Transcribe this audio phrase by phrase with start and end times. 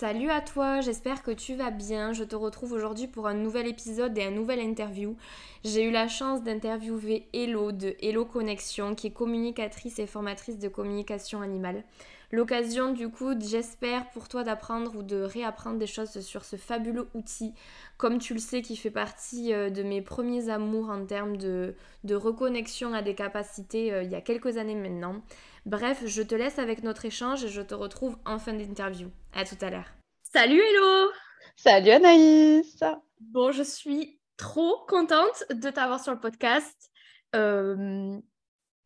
[0.00, 2.14] Salut à toi, j'espère que tu vas bien.
[2.14, 5.14] Je te retrouve aujourd'hui pour un nouvel épisode et un nouvel interview.
[5.62, 10.68] J'ai eu la chance d'interviewer Hello de Hello Connexion, qui est communicatrice et formatrice de
[10.68, 11.84] communication animale.
[12.32, 17.08] L'occasion du coup, j'espère pour toi d'apprendre ou de réapprendre des choses sur ce fabuleux
[17.12, 17.52] outil,
[17.98, 21.74] comme tu le sais, qui fait partie euh, de mes premiers amours en termes de,
[22.08, 25.20] reconnexion à des capacités euh, il y a quelques années maintenant.
[25.66, 29.10] Bref, je te laisse avec notre échange et je te retrouve en fin d'interview.
[29.34, 29.92] À tout à l'heure.
[30.22, 31.10] Salut Hello
[31.56, 32.82] Salut Anaïs
[33.20, 36.90] Bon, je suis trop contente de t'avoir sur le podcast.
[37.36, 38.18] Euh,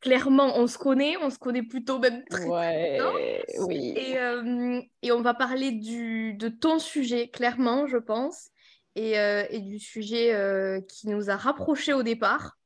[0.01, 3.95] clairement, on se connaît, on se connaît plutôt même très, ouais, oui.
[4.17, 8.51] Euh, et, on va parler du, de ton sujet, clairement, je pense,
[8.97, 12.59] et, euh, du sujet qui nous a rapprochés au départ.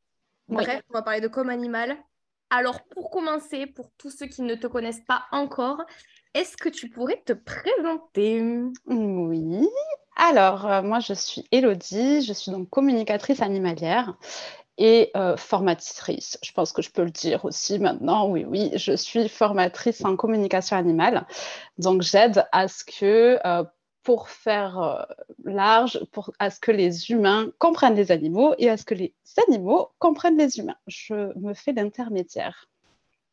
[0.49, 1.99] Bref, on va parler de comme animal.
[2.51, 5.83] Alors, pour commencer, pour tous ceux qui ne te connaissent pas encore,
[6.35, 8.43] est-ce que tu pourrais te présenter?
[8.87, 9.69] Oui.
[10.17, 14.17] Alors, euh, moi, je suis Elodie, je suis donc communicatrice animalière
[14.79, 16.39] et euh, formatrice.
[16.43, 18.29] Je pense que je peux le dire aussi maintenant.
[18.29, 21.27] Oui, oui, je suis formatrice en communication animale.
[21.77, 23.65] Donc, j'aide à ce que euh,
[24.09, 25.03] pour faire euh,
[25.45, 29.13] large, pour, à ce que les humains comprennent les animaux et à ce que les
[29.47, 30.79] animaux comprennent les humains.
[30.87, 32.71] Je me fais l'intermédiaire.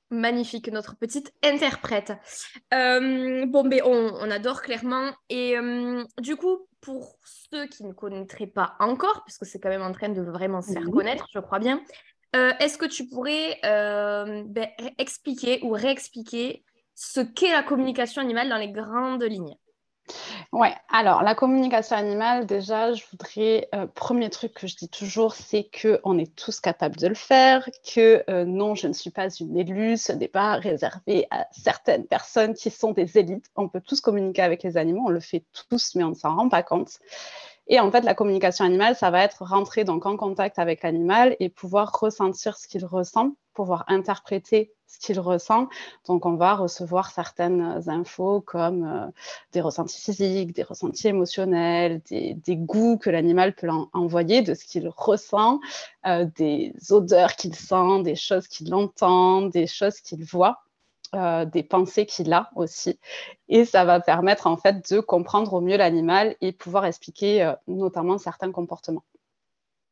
[0.09, 2.11] Magnifique, notre petite interprète.
[2.73, 5.13] Euh, bon, mais on, adore clairement.
[5.29, 9.81] Et euh, du coup, pour ceux qui ne connaîtraient pas encore, puisque c'est quand même
[9.81, 11.81] en train de vraiment se faire connaître, je crois bien,
[12.33, 16.65] est-ce que tu pourrais ben, expliquer ou réexpliquer
[16.95, 19.55] ce qu'est la communication animale dans les grandes lignes?
[20.51, 25.33] Ouais, alors la communication animale, déjà, je voudrais, euh, premier truc que je dis toujours,
[25.33, 29.29] c'est qu'on est tous capables de le faire, que euh, non, je ne suis pas
[29.29, 33.45] une élue, ce n'est pas réservé à certaines personnes qui sont des élites.
[33.55, 36.35] On peut tous communiquer avec les animaux, on le fait tous, mais on ne s'en
[36.35, 36.99] rend pas compte.
[37.67, 41.35] Et en fait, la communication animale, ça va être rentrer donc en contact avec l'animal
[41.39, 45.67] et pouvoir ressentir ce qu'il ressent, pouvoir interpréter ce qu'il ressent.
[46.07, 49.07] Donc, on va recevoir certaines infos comme euh,
[49.51, 54.89] des ressentis physiques, des ressentis émotionnels, des, goûts que l'animal peut envoyer de ce qu'il
[54.95, 55.59] ressent,
[56.05, 60.59] euh, des odeurs qu'il sent, des choses qu'il entend, des choses qu'il voit.
[61.13, 62.99] Euh, des pensées qu'il a aussi.
[63.47, 68.17] Et ça va permettre en fait de comprendre au mieux l'animal et pouvoir expliquer notamment
[68.17, 69.03] certains comportements.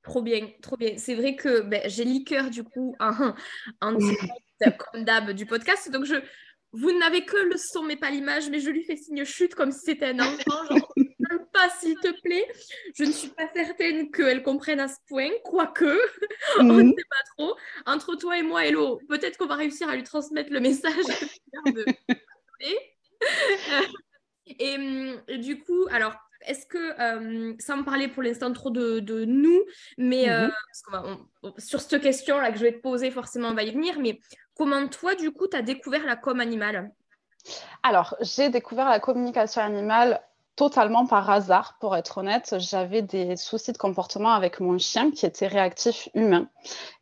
[0.03, 0.94] Trop bien, trop bien.
[0.97, 3.34] C'est vrai que ben, j'ai liqueur du coup en,
[3.81, 3.97] en
[4.78, 5.90] comme d'hab du podcast.
[5.91, 6.16] Donc je,
[6.74, 9.72] vous n'avez que le son mais pas l'image, mais je lui fais signe chute comme
[9.72, 10.66] si c'était un enfant.
[10.69, 10.94] Genre,
[11.53, 12.47] pas s'il te plaît.
[12.97, 15.86] Je ne suis pas certaine qu'elle comprenne à ce point, quoique,
[16.59, 16.90] on ne mhm.
[16.90, 17.56] sait pas trop.
[17.85, 21.06] Entre toi et moi, Hello, peut-être qu'on va réussir à lui transmettre le message.
[22.59, 22.78] et,
[24.75, 29.61] hum, et, du coup, alors, est-ce que, euh, sans parler pour l'instant trop de, nous,
[29.97, 30.49] mais euh,
[30.91, 31.53] mhm.
[31.57, 34.19] sur cette question-là que je vais te poser, forcément, on va y venir, mais
[34.55, 36.91] comment toi, du coup, tu as découvert la com animale?
[37.83, 40.21] Alors, j'ai découvert la communication animale
[40.55, 42.55] totalement par hasard, pour être honnête.
[42.59, 46.47] J'avais des soucis de comportement avec mon chien qui était réactif humain.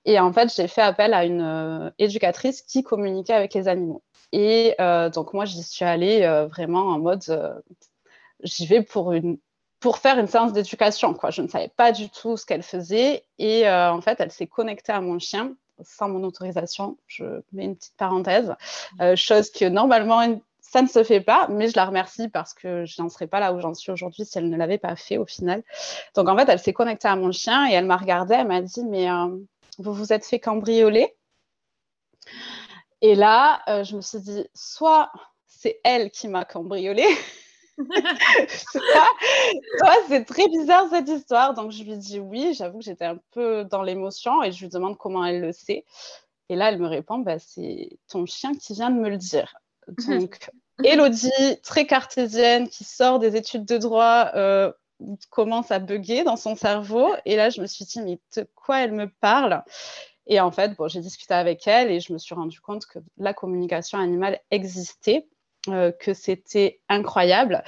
[0.05, 4.03] Et en fait, j'ai fait appel à une euh, éducatrice qui communiquait avec les animaux.
[4.31, 4.75] Et
[5.13, 7.21] donc, moi, j'y suis allée vraiment en mode
[8.43, 9.37] j'y vais pour une
[9.81, 11.13] pour faire une séance d'éducation.
[11.13, 11.31] Quoi.
[11.31, 13.25] Je ne savais pas du tout ce qu'elle faisait.
[13.39, 16.97] Et euh, en fait, elle s'est connectée à mon chien sans mon autorisation.
[17.07, 18.53] Je mets une petite parenthèse.
[19.01, 21.47] Euh, chose que normalement, ça ne se fait pas.
[21.49, 24.23] Mais je la remercie parce que je n'en serais pas là où j'en suis aujourd'hui
[24.23, 25.63] si elle ne l'avait pas fait au final.
[26.13, 28.35] Donc en fait, elle s'est connectée à mon chien et elle m'a regardée.
[28.35, 29.35] Elle m'a dit, mais euh,
[29.79, 31.15] vous vous êtes fait cambrioler?
[33.01, 35.11] Et là, je me suis dit, soit
[35.47, 37.07] c'est elle qui m'a cambriolée.
[40.07, 41.53] c'est très bizarre cette histoire.
[41.53, 44.69] Donc je lui dis oui, j'avoue que j'étais un peu dans l'émotion et je lui
[44.69, 45.85] demande comment elle le sait.
[46.49, 49.53] Et là, elle me répond, bah, c'est ton chien qui vient de me le dire.
[49.87, 50.37] Donc,
[50.83, 51.29] Elodie,
[51.63, 54.71] très cartésienne, qui sort des études de droit, euh,
[55.29, 57.09] commence à bugger dans son cerveau.
[57.23, 59.63] Et là, je me suis dit, mais de quoi elle me parle?
[60.27, 62.99] Et en fait, bon, j'ai discuté avec elle et je me suis rendu compte que
[63.17, 65.25] la communication animale existait
[65.65, 67.63] que c'était incroyable.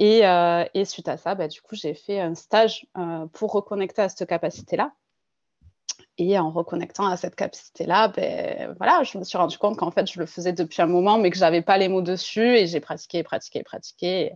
[0.00, 4.02] Euh, et, suite à ça, bah, du coup, j'ai fait un stage euh, pour reconnecter
[4.02, 4.92] à cette capacité-là.
[6.18, 10.10] Et en reconnectant à cette capacité-là, ben, voilà, je me suis rendu compte qu'en fait,
[10.10, 12.56] je le faisais depuis un moment, mais que je n'avais pas les mots dessus.
[12.56, 14.32] Et j'ai pratiqué, pratiqué, pratiqué.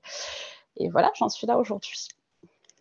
[0.76, 2.08] Et, voilà, j'en suis là aujourd'hui.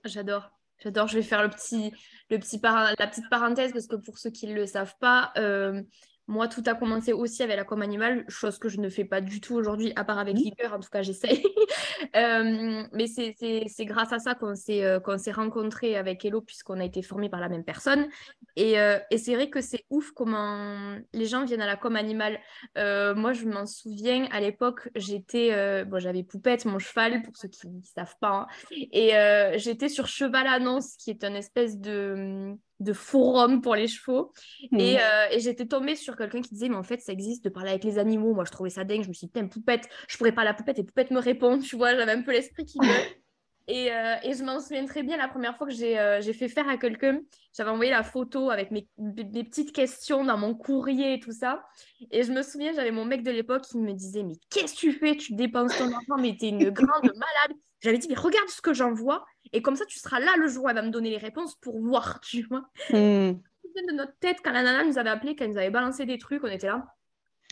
[0.03, 0.49] J'adore.
[0.79, 1.07] J'adore.
[1.07, 1.91] Je vais faire le petit,
[2.29, 5.81] le petit la petite parenthèse parce que pour ceux qui ne le savent pas, euh,
[6.27, 9.21] moi, tout a commencé aussi avec la com animale, chose que je ne fais pas
[9.21, 10.73] du tout aujourd'hui, à part avec mmh.
[10.73, 11.43] en tout cas, j'essaye.
[12.15, 14.99] euh, mais c'est grâce à ça qu'on s'est euh,
[15.33, 18.07] rencontrés avec Hello, puisqu'on a été formés par la même personne.
[18.55, 21.95] Et, euh, et c'est vrai que c'est ouf comment les gens viennent à la com
[21.95, 22.39] animale.
[22.77, 25.85] Euh, moi, je m'en souviens, à l'époque, j'étais.
[25.85, 28.47] bon, j'avais Poupette, mon cheval, pour ceux qui ne savent pas.
[28.47, 28.47] Hein.
[28.71, 29.11] et
[29.59, 34.31] j'étais sur Cheval Annonce, qui est une espèce de de forum pour les chevaux.
[34.71, 34.79] Mmh.
[34.79, 34.97] Et,
[35.31, 37.83] et j'étais tombée sur quelqu'un qui disait, mais en fait, ça existe de parler avec
[37.83, 38.33] les animaux.
[38.33, 39.03] Moi, je trouvais ça dingue.
[39.03, 41.59] Je me suis dit, putain, poupette, je pourrais parler à poupette et poupette me répond.
[41.59, 42.85] Tu vois, j'avais un peu l'esprit qui veut.
[43.67, 46.47] Et, euh, et, je m'en souviens très bien la première fois que j'ai euh, fait
[46.47, 47.19] faire à quelqu'un.
[47.55, 51.63] J'avais envoyé la photo avec mes, mes, petites questions dans mon courrier et tout ça.
[52.11, 54.79] Et je me souviens, j'avais mon mec de l'époque qui me disait Mais qu'est-ce que
[54.79, 55.15] tu fais?
[55.15, 57.57] Tu dépenses ton argent, mais t'es une grande malade.
[57.81, 59.25] J'avais dit Mais regarde ce que j'envoie.
[59.51, 61.55] Et comme ça, tu seras là le jour où elle va me donner les réponses
[61.55, 62.69] pour voir, tu vois.
[62.91, 63.33] Hmm
[63.81, 66.43] de notre tête quand la nana nous avait appelé, quand nous avait balancé des trucs,
[66.43, 66.85] on était là.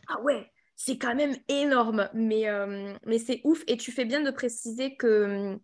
[0.07, 3.63] Ah ouais, c'est quand même énorme, mais, euh, mais c'est ouf.
[3.67, 5.57] Et tu fais bien de préciser que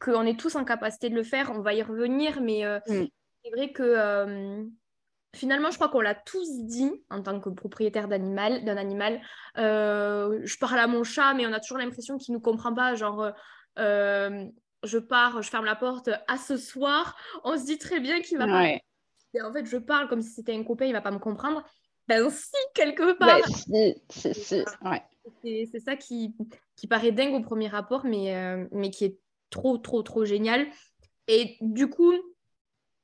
[0.00, 1.50] qu'on est tous en capacité de le faire.
[1.54, 3.06] On va y revenir, mais euh, mm.
[3.44, 4.64] c'est vrai que euh,
[5.34, 9.20] finalement, je crois qu'on l'a tous dit en tant que propriétaire d'animal, d'un animal.
[9.56, 12.94] je parle à mon chat, mais on a toujours l'impression qu'il ne nous comprend pas.
[12.94, 13.32] Genre,
[13.76, 17.16] je pars, je ferme la porte à ce soir.
[17.44, 18.78] On se dit très bien qu'il va pas
[19.42, 21.62] en fait, je parle comme si c'était un copain, il va pas me comprendre.
[22.06, 23.46] Ben si, quelque part.
[23.46, 25.66] Si, si, ouais.
[25.70, 26.34] C'est ça qui,
[26.74, 29.18] qui paraît dingue au premier rapport, mais, euh, mais qui est
[29.50, 30.66] trop, trop, trop génial.
[31.26, 32.14] Et du coup,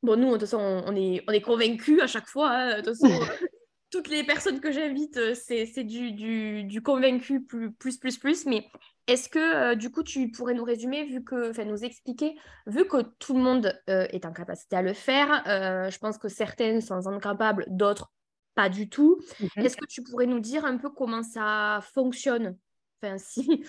[0.03, 2.51] bon, nous, de toute façon, on, est, on est convaincus à chaque fois.
[2.51, 2.81] Hein.
[2.81, 3.09] de toute façon,
[3.91, 8.47] toutes les personnes que j'invite, euh, c'est du, du, du, convaincu plus, plus, plus, plus.
[8.47, 8.67] Mais
[9.07, 9.39] est-ce que,
[9.73, 12.37] euh, du coup, tu pourrais nous résumer, vu que, enfin, nous expliquer,
[12.67, 16.29] vu que tout le monde euh, est en capacité à le faire, je pense que
[16.29, 18.11] certaines sont incapables, d'autres
[18.55, 19.21] pas du tout.
[19.41, 19.65] Mhm.
[19.65, 22.57] Est-ce que tu pourrais nous dire un peu comment ça fonctionne?
[23.03, 23.65] Enfin, si.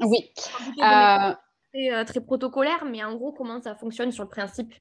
[0.00, 0.32] Oui.
[1.72, 4.72] Très, très protocolaire, mais en gros, comment ça fonctionne sur le principe?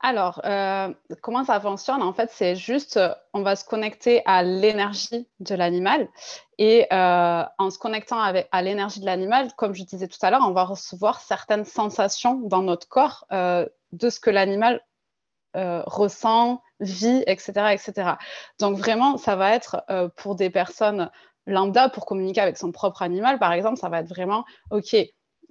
[0.00, 4.44] Alors, euh, comment ça fonctionne En fait, c'est juste, euh, on va se connecter à
[4.44, 6.08] l'énergie de l'animal.
[6.58, 10.44] Et euh, en se connectant à l'énergie de l'animal, comme je disais tout à l'heure,
[10.46, 14.80] on va recevoir certaines sensations dans notre corps de ce que l'animal
[15.54, 18.12] ressent, vit, etc., etc.
[18.60, 19.84] Donc, vraiment, ça va être
[20.16, 21.10] pour des personnes
[21.46, 24.94] lambda, pour communiquer avec son propre animal, par exemple, ça va être vraiment, OK,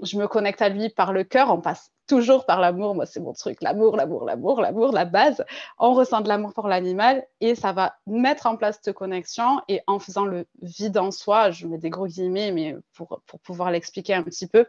[0.04, 2.96] je me connecte à lui par le cœur, on passe toujours par l'amour.
[2.96, 3.62] Moi, c'est mon truc.
[3.62, 5.44] L'amour, l'amour, l'amour, l'amour, la base.
[5.78, 9.62] On ressent de l'amour pour l'animal et ça va mettre en place cette connexion.
[9.68, 13.40] Et en faisant le vide en soi, je mets des gros guillemets, mais pour, pour
[13.40, 14.66] pouvoir l'expliquer un petit peu,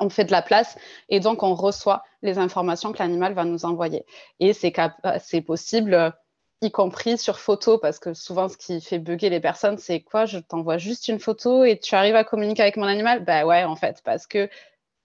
[0.00, 0.76] on fait de la place
[1.08, 4.04] et donc on reçoit les informations que l'animal va nous envoyer.
[4.38, 6.14] Et c'est possible
[6.62, 10.26] y compris sur photo, parce que souvent ce qui fait bugger les personnes, c'est quoi?
[10.26, 13.24] Je t'envoie juste une photo et tu arrives à communiquer avec mon animal?
[13.24, 14.48] Ben ouais, en fait, parce que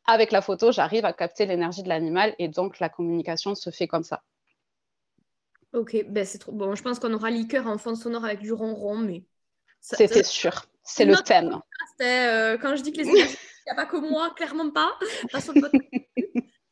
[0.06, 3.88] avec la photo, j'arrive à capter l'énergie de l'animal et donc la communication se fait
[3.88, 4.22] comme ça.
[5.74, 6.76] Ok, ben c'est trop bon.
[6.76, 9.24] Je pense qu'on aura liqueur en fond sonore avec du ronron, mais.
[9.82, 11.60] C'était sûr, c'est le thème.
[12.02, 14.92] Euh, quand je dis que les il n'y a pas que moi, clairement pas.
[15.32, 15.62] pas sur le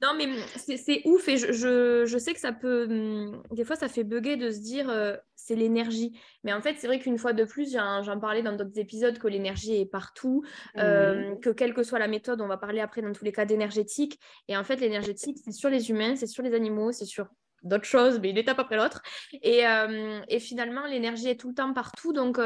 [0.03, 3.31] Non, mais c'est ouf et je, je, sais que ça peut.
[3.51, 6.19] Des fois, ça fait bugger de se dire euh, c'est l'énergie.
[6.43, 9.29] Mais en fait, c'est vrai qu'une fois de plus, j'en parlais dans d'autres épisodes que
[9.29, 10.43] l'énergie est partout,
[10.77, 13.45] euh, que quelle que soit la méthode, on va parler après dans tous les cas
[13.45, 14.19] d'énergétique.
[14.49, 17.27] Et en fait, l'énergétique, c'est sur les humains, c'est sur les animaux, c'est sur
[17.61, 19.01] d'autres choses, mais une étape après l'autre.
[19.41, 22.11] Et, euh, et, finalement, l'énergie est tout le temps partout.
[22.11, 22.39] Donc.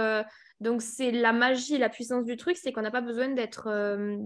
[0.60, 3.70] Donc c'est la magie, la puissance du truc, c'est qu'on n'a pas besoin d'être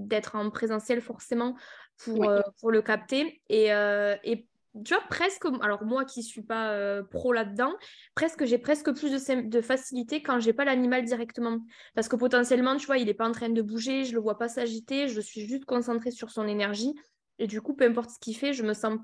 [0.07, 1.57] d'être en présentiel forcément
[2.03, 3.41] pour, euh, pour le capter.
[3.49, 4.47] Et, euh, et,
[4.85, 7.73] tu vois, presque, alors moi qui suis pas euh, pro là-dedans,
[8.15, 11.59] presque j'ai presque plus de, de facilité quand j'ai pas l'animal directement.
[11.93, 14.37] Parce que potentiellement, tu vois, il est pas en train de bouger, je le vois
[14.37, 16.93] pas s'agiter, je suis juste concentrée sur son énergie.
[17.39, 18.99] Et du coup, peu importe ce qu'il fait, je me sens.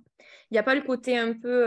[0.51, 1.65] Il n'y a pas le côté un peu.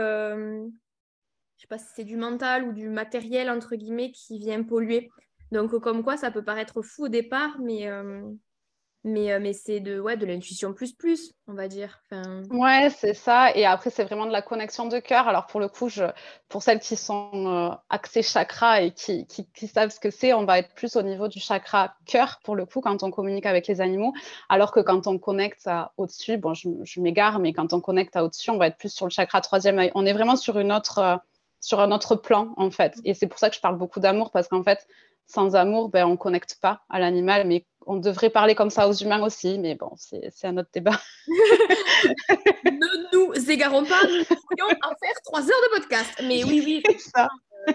[1.57, 5.11] Je sais pas si c'est du mental ou du matériel, entre guillemets, qui vient polluer.
[5.51, 7.87] Donc, comme quoi, ça peut paraître fou au départ, mais
[9.03, 11.99] Mais, euh, mais c'est de, ouais, de l'intuition plus plus, on va dire.
[12.05, 12.43] Enfin...
[12.51, 13.51] Ouais, c'est ça.
[13.55, 15.27] Et après, c'est vraiment de la connexion de cœur.
[15.27, 16.03] Alors, pour le coup, je,
[16.49, 20.45] pour celles qui sont euh, axées chakra et qui, qui, savent ce que c'est, on
[20.45, 23.65] va être plus au niveau du chakra cœur, pour le coup, quand on communique avec
[23.67, 24.13] les animaux.
[24.49, 28.23] Alors que quand on connecte à au-dessus, bon, je, m'égare, mais quand on connecte à
[28.23, 29.81] au-dessus, on va être plus sur le chakra troisième.
[29.95, 31.15] On est vraiment sur, une autre, euh,
[31.59, 32.99] sur un autre plan, en fait.
[33.03, 34.87] Et c'est pour ça que je parle beaucoup d'amour, parce qu'en fait,
[35.31, 38.87] sans amour, ben, on ne connecte pas à l'animal, mais on devrait parler comme ça
[38.87, 40.99] aux humains aussi, mais bon, c'est un autre débat.
[41.27, 46.21] ne nous égarons pas, nous pourrions en faire trois heures de podcast.
[46.23, 47.29] Mais oui, oui, ça.
[47.69, 47.73] Euh,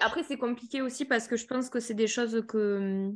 [0.00, 3.12] après, c'est compliqué aussi parce que je pense que c'est des choses que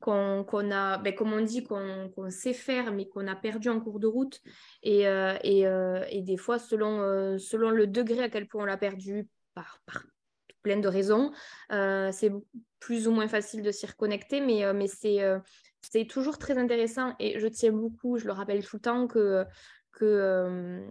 [0.00, 3.98] qu'on a, ben, comme on dit, qu'on sait faire, mais qu'on a perdu en cours
[3.98, 4.40] de route.
[4.84, 8.66] Et, euh, et, euh, et, des fois, selon, selon le degré à quel point on
[8.66, 10.04] l'a perdu, par, par
[10.66, 11.30] plein de raisons.
[11.70, 12.32] Euh, c'est
[12.80, 15.38] plus ou moins facile de s'y reconnecter, mais, euh, mais c'est, euh,
[15.80, 19.44] c'est toujours très intéressant et je tiens beaucoup, je le rappelle tout le temps, que,
[19.92, 20.82] que,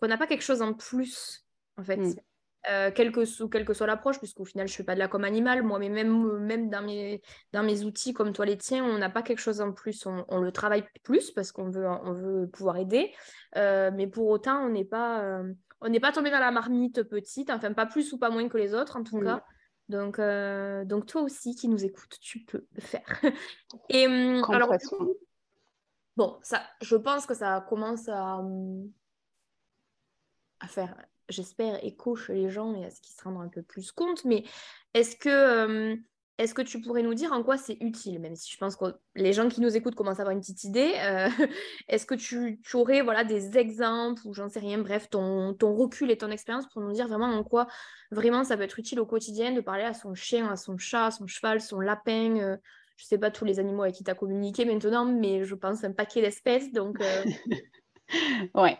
[0.00, 1.46] qu'on n'a pas quelque chose en plus,
[1.76, 1.96] en fait.
[1.96, 2.92] Mm.
[2.96, 5.22] quelle, que, quelle que soit l'approche, puisqu'au final, je ne fais pas de la com
[5.22, 7.22] animale, moi, mais même, même dans, mes,
[7.52, 10.06] dans mes outils comme toi les tiens, on n'a pas quelque chose en plus.
[10.06, 13.14] On, on, le travaille plus parce qu'on veut, on veut pouvoir aider,
[13.54, 15.44] mais pour autant, on n'est pas,
[15.82, 18.56] on n'est pas tombé dans la marmite petite, enfin pas plus ou pas moins que
[18.56, 19.44] les autres en tout cas.
[19.88, 23.04] Donc, euh, donc toi aussi qui nous écoutes, tu peux le faire.
[23.88, 24.72] Et hum, alors,
[26.16, 28.90] bon, ça, je pense que ça commence à, hum,
[30.60, 30.96] à faire,
[31.28, 34.24] j'espère, écho chez les gens et à ce qu'ils se rendent un peu plus compte.
[34.24, 34.44] Mais
[34.94, 36.02] est-ce que hum,
[36.42, 38.84] est-ce que tu pourrais nous dire en quoi c'est utile, même si je pense que
[39.14, 41.28] les gens qui nous écoutent commencent à avoir une petite idée euh,
[41.88, 46.18] Est-ce que tu, aurais voilà, des exemples ou j'en sais rien, bref, ton, recul et
[46.18, 47.68] ton expérience pour nous dire vraiment en quoi
[48.10, 51.06] vraiment ça peut être utile au quotidien de parler à son chien, à son chat,
[51.06, 52.56] à son cheval, son lapin euh,
[52.96, 55.54] Je ne sais pas tous les animaux avec qui tu as communiqué maintenant, mais je
[55.54, 56.72] pense un paquet d'espèces.
[56.72, 57.24] Donc, euh,
[58.54, 58.70] Oui.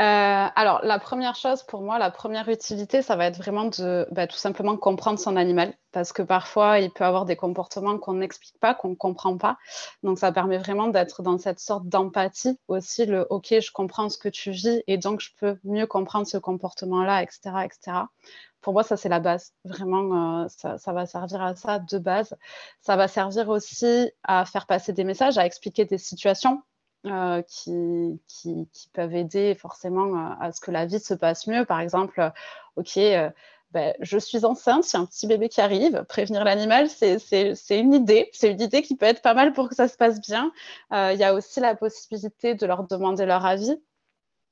[0.00, 4.06] Euh, alors, la première chose pour moi, la première utilité, ça va être vraiment de
[4.10, 5.74] bah, tout simplement comprendre son animal.
[5.92, 9.58] Parce que parfois, il peut avoir des comportements qu'on n'explique pas, qu'on ne comprend pas.
[10.02, 14.16] Donc, ça permet vraiment d'être dans cette sorte d'empathie aussi, le OK, je comprends ce
[14.16, 17.98] que tu vis et donc je peux mieux comprendre ce comportement-là, etc., etc.
[18.60, 19.52] Pour moi, ça, c'est la base.
[19.64, 22.36] Vraiment, euh, ça, ça, va servir à ça de base.
[22.80, 26.62] Ça va servir aussi à faire passer des messages, à expliquer des situations
[27.06, 28.20] euh, qui,
[28.92, 31.64] peuvent aider forcément euh, à, ce que la vie se passe mieux.
[31.64, 32.28] Par exemple, euh,
[32.76, 32.98] OK,
[33.70, 37.56] ben, je suis enceinte, il y a un petit bébé qui arrive, prévenir l'animal, c'est
[37.70, 38.28] une idée.
[38.34, 40.52] C'est une idée qui peut être pas mal pour que ça se passe bien.
[40.92, 43.80] Il y a aussi la possibilité de leur demander leur avis.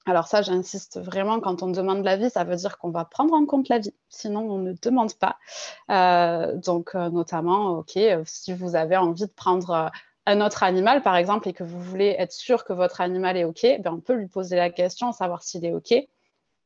[0.07, 3.45] Alors ça, j'insiste vraiment, quand on demande l'avis, ça veut dire qu'on va prendre en
[3.45, 3.93] compte l'avis.
[4.09, 5.37] Sinon, on ne demande pas.
[6.61, 9.91] donc, notamment, OK, si vous avez envie de prendre
[10.29, 13.45] un autre animal, par exemple, et que vous voulez être sûr que votre animal est
[13.45, 15.95] OK, ben, on peut lui poser la question, savoir s'il est OK.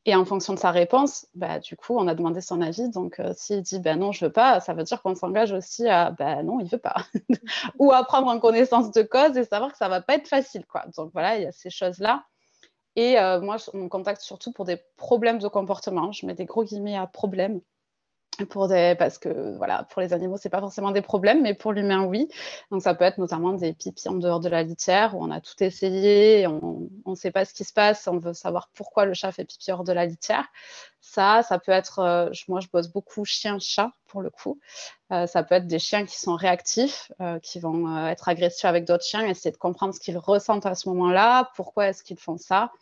[0.04, 2.90] Et en fonction de sa réponse, bah, du coup, on a demandé son avis.
[2.90, 5.87] Donc, euh, s'il dit ben non, je veux pas, ça veut dire qu'on s'engage aussi
[5.87, 7.07] à ben non, il veut pas.
[7.78, 10.66] Ou à prendre en connaissance de cause et savoir que ça va pas être facile.
[10.66, 10.85] Quoi.
[10.97, 12.25] Donc, voilà, il y a ces choses-là.
[12.97, 16.11] Et euh, moi, on me contacte surtout pour des problèmes de comportement.
[16.11, 17.61] Je mets des gros guillemets à problème
[18.48, 21.72] pour des, parce que voilà, pour les animaux, c'est pas forcément des problèmes, mais pour
[21.72, 22.28] l'humain, oui.
[22.70, 25.40] Donc ça peut être notamment des pipis en dehors de la litière où on a
[25.40, 29.14] tout essayé, on ne sait pas ce qui se passe, on veut savoir pourquoi le
[29.14, 30.46] chat fait pipi hors de la litière.
[31.00, 34.58] Ça, ça peut être, euh, moi je bosse beaucoup chien-chat pour le coup.
[35.12, 38.86] Euh, ça peut être des chiens qui sont réactifs, euh, qui vont être agressifs avec
[38.86, 42.38] d'autres chiens, essayer de comprendre ce qu'ils ressentent à ce moment-là, pourquoi est-ce qu'ils font
[42.38, 42.72] ça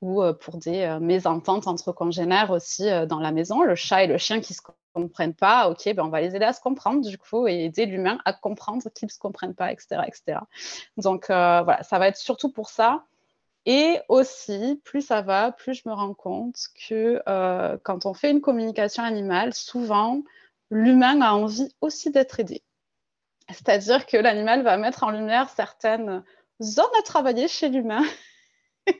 [0.00, 4.40] ou pour des mésententes entre congénères aussi dans la maison, le chat et le chien
[4.40, 4.62] qui se
[5.02, 7.86] comprennent pas, ok, ben on va les aider à se comprendre du coup et aider
[7.86, 10.02] l'humain à comprendre qu'ils ne se comprennent pas, etc.
[10.06, 10.40] etc.
[10.96, 13.04] Donc euh, voilà, ça va être surtout pour ça.
[13.66, 16.56] Et aussi, plus ça va, plus je me rends compte
[16.88, 20.22] que euh, quand on fait une communication animale, souvent,
[20.70, 22.62] l'humain a envie aussi d'être aidé.
[23.50, 26.22] C'est-à-dire que l'animal va mettre en lumière certaines
[26.62, 28.02] zones à travailler chez l'humain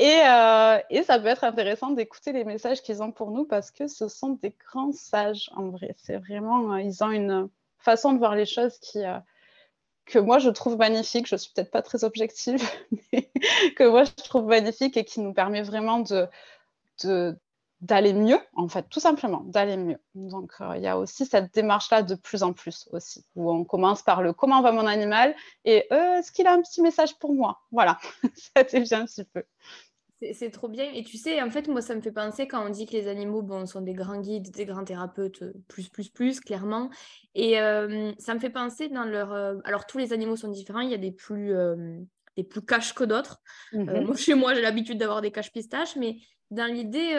[0.00, 3.86] Euh, et, ça peut être intéressant d'écouter les messages qu'ils ont pour nous parce que
[3.86, 5.94] ce sont des grands sages en vrai.
[5.98, 9.18] C'est vraiment, euh, ils ont une façon de voir les choses qui, euh,
[10.06, 11.26] que moi je trouve magnifique.
[11.26, 12.62] Je suis peut-être pas très objective,
[13.12, 13.30] mais
[13.76, 17.36] que moi je trouve magnifique et qui nous permet vraiment de,
[17.80, 19.98] d'aller mieux, en fait, tout simplement, d'aller mieux.
[20.14, 23.64] Donc, euh, il y a aussi cette démarche-là de plus en plus aussi, où on
[23.64, 25.34] commence par le comment va mon animal?
[25.64, 27.60] et euh, est-ce qu'il a un petit message pour moi?
[27.72, 27.98] Voilà,
[28.54, 29.44] ça devient un petit peu.
[30.34, 30.92] C'est trop bien.
[30.92, 33.08] Et tu sais, en fait, moi, ça me fait penser quand on dit que les
[33.08, 36.90] animaux bon, sont des grands guides, des grands thérapeutes, euh, plus, plus, plus, clairement.
[37.34, 39.32] Et euh, ça me fait penser dans leur...
[39.64, 40.80] Alors, tous les animaux sont différents.
[40.80, 41.54] Il y a des plus,
[42.36, 43.40] des plus caches que d'autres.
[43.72, 44.04] Mhm.
[44.04, 45.96] moi, chez moi, j'ai l'habitude d'avoir des caches pistaches.
[45.96, 46.18] Mais
[46.50, 47.12] dans l'idée,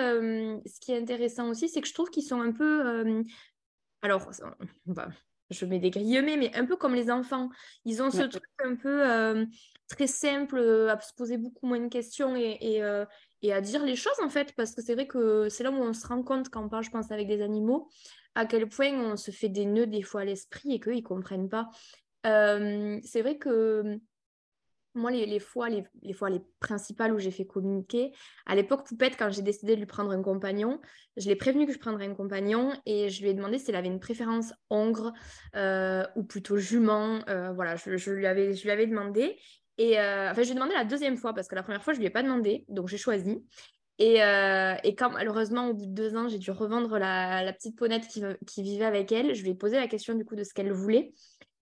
[0.66, 3.24] ce qui est intéressant aussi, c'est que je trouve qu'ils sont un peu...
[4.02, 4.30] alors,
[5.50, 7.50] je mets des guillemets, mais un peu comme les enfants.
[7.86, 9.48] Ils ont ce truc un peu
[9.92, 13.06] très simple, euh, à se poser beaucoup moins de questions et, euh,
[13.42, 15.76] et, à dire les choses en fait, parce que c'est vrai que c'est là où
[15.76, 17.90] on se rend compte quand on parle, je pense, avec des animaux,
[18.36, 21.02] à quel point on se fait des nœuds des fois à l'esprit et qu'ils ne
[21.02, 21.70] comprennent pas.
[22.26, 24.00] Euh, c'est vrai que
[24.94, 28.12] moi, les, fois, les, fois les principales où j'ai fait communiquer,
[28.46, 30.80] à l'époque, Poupette, quand j'ai décidé de lui prendre un compagnon,
[31.18, 33.88] je l'ai prévenu que je prendrais un compagnon et je lui ai demandé s'il avait
[33.88, 35.14] une préférence hongre
[36.16, 37.20] ou plutôt jument.
[37.56, 39.38] voilà, je, lui avais, je lui avais demandé
[39.82, 41.94] et euh, enfin, je lui ai demandé la deuxième fois parce que la première fois,
[41.94, 42.66] je ne lui ai pas demandé.
[42.70, 43.44] Donc, j'ai choisi.
[43.98, 47.78] Et, euh, et, quand malheureusement, au bout de deux ans, j'ai dû revendre la, petite
[47.78, 50.54] ponette qui, vivait avec elle, je lui ai posé la question du coup de ce
[50.54, 51.14] qu'elle voulait.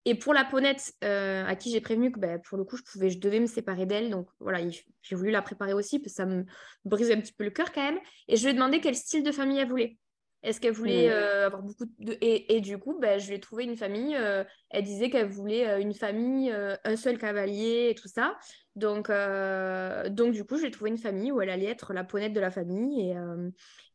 [0.04, 2.82] Et pour la ponette, euh, à qui j'ai prévenu que bah, pour le coup, je,
[2.82, 4.10] pouvais, je devais me séparer d'elle.
[4.10, 4.58] Donc voilà,
[5.02, 6.44] j'ai voulu la préparer aussi, parce que ça me
[6.84, 8.00] brisait un petit peu le cœur quand même.
[8.26, 9.98] Et je lui ai demandé quel style de famille elle voulait.
[10.42, 11.12] Est-ce qu'elle voulait mmh.
[11.12, 12.18] euh, avoir beaucoup de...
[12.20, 14.16] Et, et du coup, ben, je lui ai trouvé une famille.
[14.16, 18.36] Euh, elle disait qu'elle voulait une famille, un seul cavalier et tout ça.
[18.74, 22.02] Donc, donc du coup, je lui ai trouvé une famille où elle allait être la
[22.02, 23.10] ponette de la famille.
[23.10, 23.14] Et,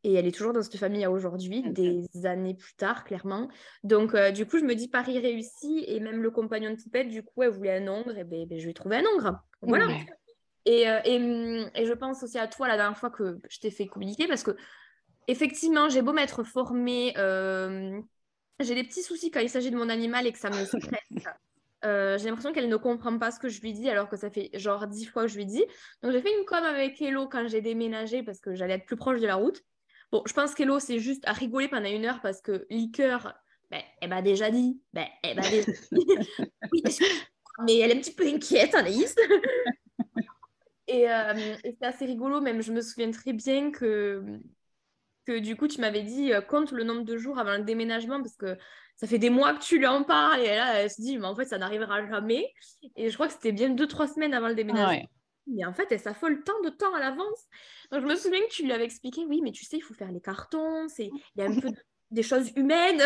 [0.08, 3.50] et elle est toujours dans cette famille à aujourd'hui, des années plus tard, clairement.
[3.84, 5.84] Donc, du coup, je me dis Paris réussi.
[5.86, 8.18] Et même le compagnon de Poupette, du coup, elle voulait un ongre.
[8.18, 9.44] Et ben, ben je ai trouvé un ongre.
[9.62, 9.88] Voilà.
[10.66, 11.16] Et, et,
[11.76, 14.44] et, je pense aussi à toi la dernière fois que je t'ai fait communiquer parce
[14.44, 14.56] que
[15.28, 18.00] effectivement, j'ai beau m'être formée, euh,
[18.62, 21.28] j'ai des petits soucis quand il s'agit de mon animal et que ça me stresse.
[21.86, 24.32] Euh, j'ai l'impression qu'elle ne comprend pas ce que je lui dis alors que ça
[24.32, 25.64] fait genre dix fois que je lui dis.
[26.02, 28.96] Donc j'ai fait une com avec Hello quand j'ai déménagé parce que j'allais être plus
[28.96, 29.62] proche de la route.
[30.12, 33.34] Bon, je pense qu'Hello c'est juste à rigoler pendant une heure parce que Liqueur,
[33.70, 34.82] ben, elle m'a déjà dit.
[34.94, 36.06] Ben, elle m'a déjà dit.
[36.72, 36.84] oui,
[37.66, 39.16] mais elle est un petit peu inquiète, Anaïs.
[40.88, 44.40] et, euh, et c'est assez rigolo, même je me souviens très bien que
[45.28, 48.22] que du coup, tu m'avais dit, euh, compte le nombre de jours avant le déménagement,
[48.22, 48.58] parce que
[48.96, 51.28] ça fait des mois que tu lui en parles, et là, elle se dit, mais
[51.28, 52.52] en fait, ça n'arrivera jamais.
[52.96, 55.06] Et je crois que c'était bien deux, trois semaines avant le déménagement.
[55.48, 57.48] Mais en fait, elle s'affole tant de temps à l'avance.
[57.92, 59.94] Donc, je me souviens que tu lui avais expliqué, oui, mais tu sais, il faut
[59.94, 61.70] faire les cartons, il y a un peu
[62.12, 63.02] des choses humaines.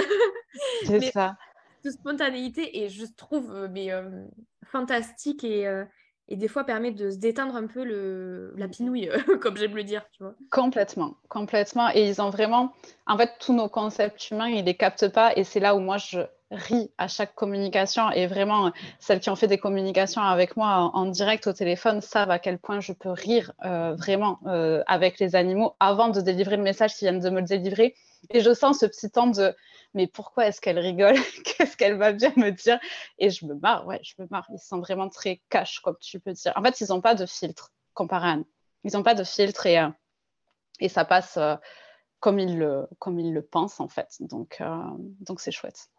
[0.86, 1.38] C'est ça.
[1.84, 4.25] De spontanéité, et je trouve euh, mais, euh,
[4.65, 5.67] fantastique et,
[6.27, 9.10] et des fois permet de se déteindre un peu le, la pinouille,
[9.41, 10.36] comme j'aime le dire, tu vois.
[10.49, 11.89] Complètement, complètement.
[11.93, 12.73] Et ils ont vraiment,
[13.06, 15.36] en fait, tous nos concepts humains, ils les captent pas.
[15.36, 16.21] Et c'est là où moi, je
[16.52, 18.12] ris à chaque communication.
[18.12, 22.32] Et vraiment, celles qui ont fait des communications avec moi en, direct au téléphone savent
[22.32, 26.58] à quel point je peux rire euh, vraiment euh, avec les animaux avant de délivrer
[26.58, 27.96] le message s'ils viennent de me le délivrer.
[28.30, 29.56] Et je sens ce petit temps de
[29.94, 32.80] mais pourquoi est-ce qu'elle rigole Qu'est-ce qu'elle va bien me dire?
[33.18, 34.48] Et je me marre, ouais, je me marre.
[34.54, 36.54] Ils sont vraiment très cash, comme tu peux dire.
[36.56, 38.48] En fait, ils n'ont pas de filtre comparé à nous.
[38.84, 39.90] Ils n'ont pas de filtre et, euh,
[40.80, 41.38] et ça passe
[42.20, 44.16] comme, ils le, comme ils le pensent, en fait.
[44.22, 44.64] Donc,
[45.20, 45.90] donc c'est chouette.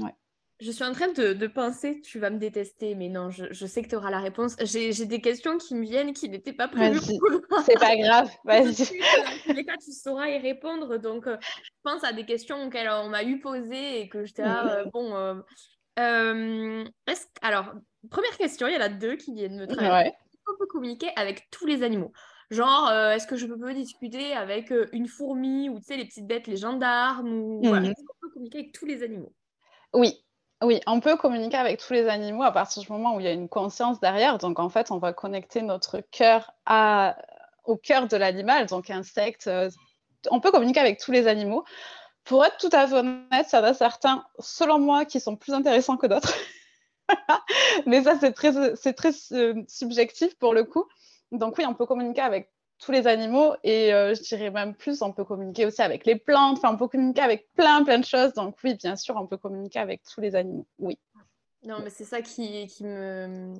[0.00, 0.14] Ouais.
[0.60, 3.88] Je suis en train de, penser, tu vas me détester, mais non, je, sais que
[3.88, 4.56] tu auras la réponse.
[4.60, 6.98] J'ai des questions qui me viennent qui n'étaient pas prévues.
[7.64, 8.64] C'est pas grave, vas-y.
[8.64, 10.98] Dans tous les cas, tu sauras y répondre.
[10.98, 14.42] Donc, euh, je pense à des questions auxquelles on m'a eu posé et que j'étais
[14.42, 15.14] là, euh, bon.
[16.00, 16.84] Euh,
[17.40, 17.72] alors,
[18.10, 20.08] première question, il y en a deux qui viennent me traverser.
[20.08, 22.12] Est-ce qu'on peut communiquer avec tous les animaux?
[22.50, 26.48] Genre, est-ce que je peux discuter avec une fourmi ou tu sais, les petites bêtes,
[26.48, 27.62] les gendarmes ou...
[27.62, 29.32] Est-ce qu'on peut communiquer avec tous les animaux?
[29.92, 30.22] Oui,
[30.62, 33.28] oui, on peut communiquer avec tous les animaux à partir du moment où il y
[33.28, 34.38] a une conscience derrière.
[34.38, 36.52] Donc, en fait, on va connecter notre cœur
[37.64, 39.46] au cœur de l'animal, donc insecte.
[39.46, 39.70] Euh,
[40.30, 41.64] on peut communiquer avec tous les animaux.
[42.24, 45.96] Pour être tout à fait honnête, ça va certains, selon moi, qui sont plus intéressants
[45.96, 46.34] que d'autres.
[47.86, 48.52] Mais ça, c'est très,
[48.92, 50.84] très euh, subjectif pour le coup.
[51.30, 55.02] Donc oui, on peut communiquer avec tous les animaux et euh, je dirais même plus,
[55.02, 58.04] on peut communiquer aussi avec les plantes, enfin, on peut communiquer avec plein, plein de
[58.04, 58.32] choses.
[58.34, 60.98] Donc oui, bien sûr, on peut communiquer avec tous les animaux, oui.
[61.64, 63.54] Non, mais c'est ça qui, qui, me,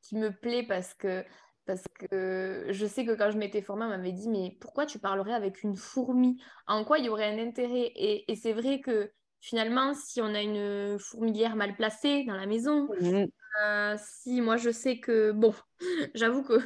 [0.00, 1.24] qui me plaît parce que,
[1.66, 4.98] parce que je sais que quand je m'étais formée, on m'avait dit, mais pourquoi tu
[4.98, 6.40] parlerais avec une fourmi?
[6.68, 7.90] En quoi il y aurait un intérêt?
[7.96, 12.46] Et, et c'est vrai que finalement, si on a une fourmilière mal placée dans la
[12.46, 13.26] maison, mmh.
[13.64, 15.54] euh, si moi je sais que, bon,
[16.14, 16.60] j'avoue que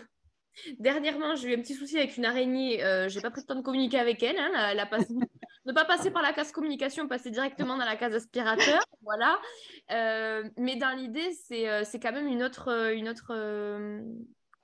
[0.79, 2.83] Dernièrement, j'ai eu un petit souci avec une araignée.
[2.85, 4.38] Euh, j'ai pas pris le temps de communiquer avec elle.
[4.38, 4.75] Hein,
[5.66, 8.83] ne pas passer par la case communication, passer directement dans la case aspirateur.
[9.03, 9.40] Voilà.
[9.90, 12.92] Euh, mais dans l'idée, c'est, euh, quand même une autre,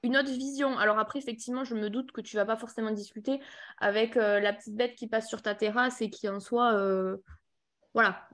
[0.05, 0.79] une autre vision.
[0.79, 3.41] Alors après, effectivement, je me doute que tu vas pas forcément discuter
[3.79, 6.75] avec euh, la petite bête qui passe sur ta terrasse et qui en soit...
[6.75, 7.17] Euh,
[7.95, 8.29] voilà.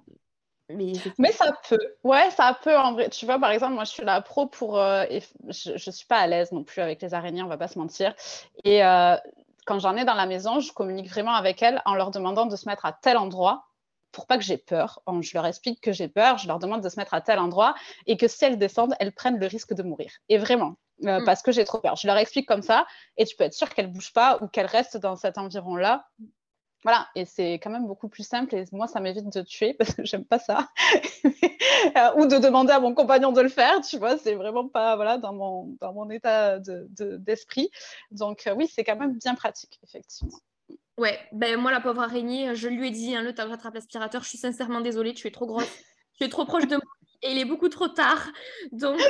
[0.76, 1.78] Mais, Mais, ça peut.
[2.04, 3.08] Ouais, ça peut en vrai.
[3.10, 4.78] Tu vois, par exemple, moi, je suis la pro pour...
[4.78, 5.04] Euh,
[5.48, 7.78] je ne suis pas à l'aise non plus avec les araignées, on va pas se
[7.78, 8.14] mentir.
[8.64, 8.80] Et
[9.66, 12.56] quand j'en ai dans la maison, je communique vraiment avec elles en leur demandant de
[12.56, 13.66] se mettre à tel endroit
[14.12, 15.00] pour pas que j'ai peur.
[15.20, 17.74] Je leur explique que j'ai peur, je leur demande de se mettre à tel endroit
[18.06, 20.10] et que si elles descendent, elles prennent le risque de mourir.
[20.28, 21.24] Et vraiment, euh, mm.
[21.24, 21.96] parce que j'ai trop peur.
[21.96, 24.48] Je leur explique comme ça et tu peux être sûr qu'elles ne bougent pas ou
[24.48, 26.06] qu'elles restent dans cet environ-là.
[26.82, 29.94] Voilà, et c'est quand même beaucoup plus simple et moi, ça m'évite de tuer parce
[29.94, 30.68] que j'aime pas ça.
[31.96, 34.96] Euh, ou de demander à mon compagnon de le faire, tu vois, c'est vraiment pas
[34.96, 37.70] voilà, dans, mon, dans mon état d'esprit.
[38.10, 40.36] De, Donc, euh, oui, c'est quand même bien pratique, effectivement.
[40.98, 44.22] Ouais, ben moi, la pauvre araignée, je lui ai dit, hein, le tas rattrape l'aspirateur,
[44.22, 45.72] je suis sincèrement désolée, tu es trop grosse,
[46.18, 46.84] tu es trop proche de moi
[47.22, 48.28] et il est beaucoup trop tard.
[48.72, 49.00] Donc,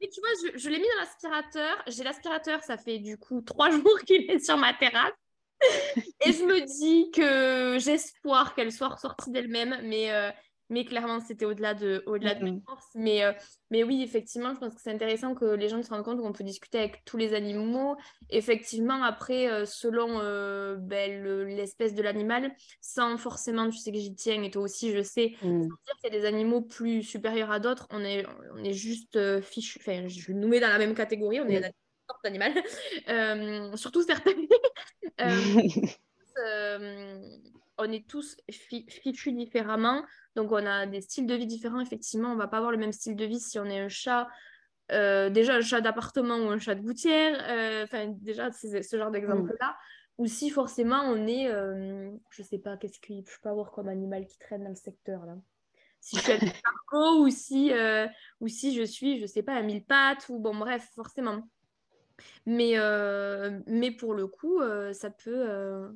[0.00, 1.82] et tu vois, je, l'ai mis dans l'aspirateur.
[1.88, 5.12] J'ai l'aspirateur, ça fait du coup trois jours qu'il est sur ma terrasse.
[6.24, 10.30] et je me dis que j'espoir qu'elle soit ressortie d'elle-même, mais euh,
[10.70, 12.88] mais clairement, c'était au-delà de, au-delà de mes forces.
[12.94, 13.32] Mais, euh,
[13.70, 16.32] mais oui, effectivement, je pense que c'est intéressant que les gens se rendent compte qu'on
[16.32, 17.96] peut discuter avec tous les animaux.
[18.28, 24.14] Effectivement, après, euh, selon euh, ben, l'espèce de l'animal, sans forcément, tu sais que j'y
[24.14, 25.68] tiens et toi aussi, je sais, mm.
[25.68, 27.86] dire qu'il y a des animaux plus supérieurs à d'autres.
[27.90, 29.78] On est, on est juste fichu.
[29.80, 31.40] Enfin, je nous mets dans la même catégorie.
[31.40, 31.72] On est mm.
[32.08, 32.52] Sorte d'animal.
[33.76, 34.32] surtout certains.
[37.78, 40.04] on est tous fichus différemment.
[40.36, 41.80] Donc, on a des styles de vie différents.
[41.80, 44.28] Effectivement, on va pas avoir le même style de vie si on est un chat.
[44.90, 47.38] Euh, déjà, un chat d'appartement ou un chat de gouttière.
[47.48, 49.76] Euh, enfin, déjà, ce genre d'exemple-là.
[50.18, 53.88] Ou si forcément on est, euh, je sais pas, qu'est-ce qu'il peut pas avoir comme
[53.88, 55.36] animal qui traîne dans le secteur là.
[56.00, 57.72] Si je suis un cargo ou si,
[58.40, 61.48] ou si je suis, je sais pas, un mille pattes ou bon, bref, forcément.
[62.46, 62.74] Mais,
[63.66, 64.60] mais pour le coup,
[64.92, 65.90] ça peut,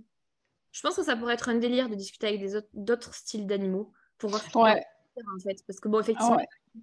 [0.73, 2.43] je pense que ça pourrait être un délire de discuter avec
[2.75, 4.85] d'autres styles d'animaux pour voir ce ouais.
[5.17, 5.65] en fait.
[5.67, 6.39] Parce que bon, effectivement,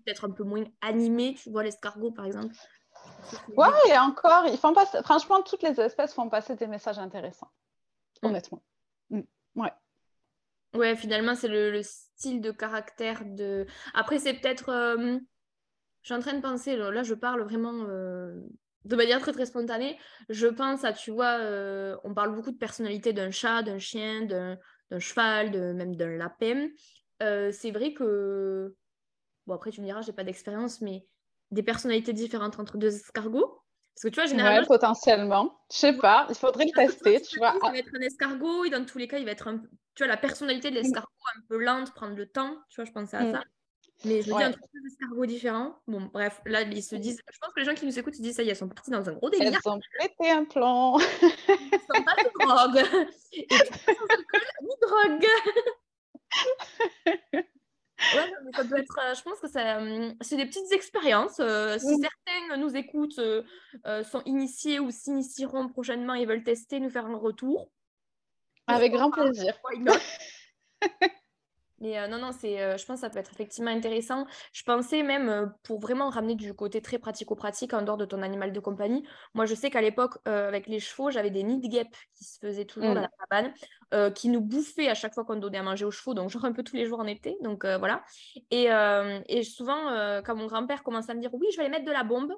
[0.05, 2.55] peut-être un peu moins animé, tu vois, l'escargot par exemple.
[3.55, 5.01] Ouais, et encore, ils font passer...
[5.03, 7.51] franchement, toutes les espèces font passer des messages intéressants,
[8.21, 8.27] mm.
[8.27, 8.61] honnêtement.
[9.09, 9.21] Mm.
[9.55, 9.71] Ouais.
[10.73, 13.65] Ouais, finalement, c'est le, style de caractère de.
[13.93, 14.69] Après, c'est peut-être.
[14.69, 15.17] Euh,
[16.01, 18.39] je suis en train de penser, là, je parle vraiment euh,
[18.85, 19.97] de manière très très spontanée,
[20.29, 24.25] je pense à, tu vois, euh, on parle beaucoup de personnalité d'un chat, d'un chien,
[24.25, 24.57] d'un
[24.99, 26.67] cheval, de, même d'un lapin.
[27.21, 28.75] Euh, c'est vrai que,
[29.45, 31.05] bon après tu me diras, j'ai pas d'expérience, mais
[31.51, 33.61] des personnalités différentes entre deux escargots.
[33.95, 34.65] Parce que tu vois, généralement.
[34.65, 35.59] potentiellement.
[35.71, 37.53] Je sais pas, il faudrait le tester, tu vois.
[37.61, 40.03] Ça va être un escargot et dans tous les cas, il va être un Tu
[40.03, 43.17] vois, la personnalité de l'escargot un peu lente, prendre le temps, tu vois, je pensais
[43.17, 43.31] à mm.
[43.33, 43.43] ça.
[44.05, 45.75] Mais je dis un truc d'escargot différent.
[45.87, 47.21] Bon, bref, là, ils se disent.
[47.31, 48.69] Je pense que les gens qui nous écoutent se disent ça y est, elles sont
[48.69, 49.59] parties dans un gros délire.
[49.65, 50.97] Elles ont pété un plan.
[50.99, 52.81] Ils sont pas de drogue.
[53.33, 53.47] Et
[54.61, 55.27] ni drogue.
[58.15, 58.99] ouais, mais ça doit être.
[59.03, 61.39] Euh, je pense que euh, c'est des petites expériences.
[61.41, 63.19] Euh, si certains nous écoutent,
[64.03, 67.69] sont initiés ou s'initieront prochainement et veulent tester, nous faire un retour.
[68.67, 69.59] Avec grand plaisir.
[71.81, 74.25] Mais euh, non, non, c'est, euh, je pense que ça peut être effectivement intéressant.
[74.53, 78.21] Je pensais même, euh, pour vraiment ramener du côté très pratico-pratique en dehors de ton
[78.21, 81.67] animal de compagnie, moi je sais qu'à l'époque, avec les chevaux, j'avais des nids de
[81.67, 83.09] guêpes qui se faisaient toujours dans mmh.
[83.31, 83.51] la
[83.91, 86.45] cabane, qui nous bouffaient à chaque fois qu'on donnait à manger aux chevaux, donc genre
[86.45, 88.03] un peu tous les jours en été, donc voilà.
[88.51, 88.67] Et,
[89.27, 91.91] et souvent, quand mon grand-père commençait à me dire, oui, je vais aller mettre de
[91.91, 92.33] la bombe,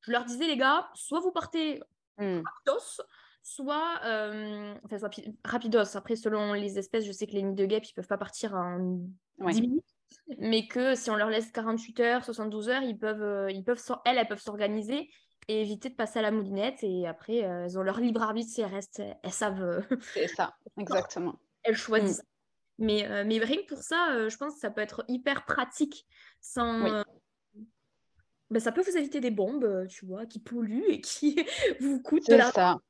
[0.00, 1.80] je leur disais, les gars, soit vous partez
[2.18, 2.42] mmh
[3.44, 5.10] soit, euh, enfin, soit
[5.44, 5.96] rapidos.
[5.96, 8.54] Après, selon les espèces, je sais que les nids de guêpes, ils peuvent pas partir
[8.54, 8.98] en
[9.38, 9.84] 10 minutes.
[10.38, 13.80] Mais que si on leur laisse 48 heures, 72 heures, ils peuvent, euh, ils peuvent
[14.06, 15.10] elles, elles peuvent s'organiser
[15.48, 16.82] et éviter de passer à la moulinette.
[16.82, 19.86] Et après, euh, elles ont leur libre arbitre si elles restent, elles savent.
[20.14, 21.38] C'est ça, exactement.
[21.62, 22.22] Elles choisissent.
[22.22, 22.86] Mm.
[22.86, 26.06] Mais, mais rien que pour ça, je pense que ça peut être hyper pratique.
[26.40, 27.04] Sans,
[28.50, 31.36] ben, ça peut vous éviter des bombes, tu vois, qui polluent et qui
[31.80, 32.80] vous coûtent de ça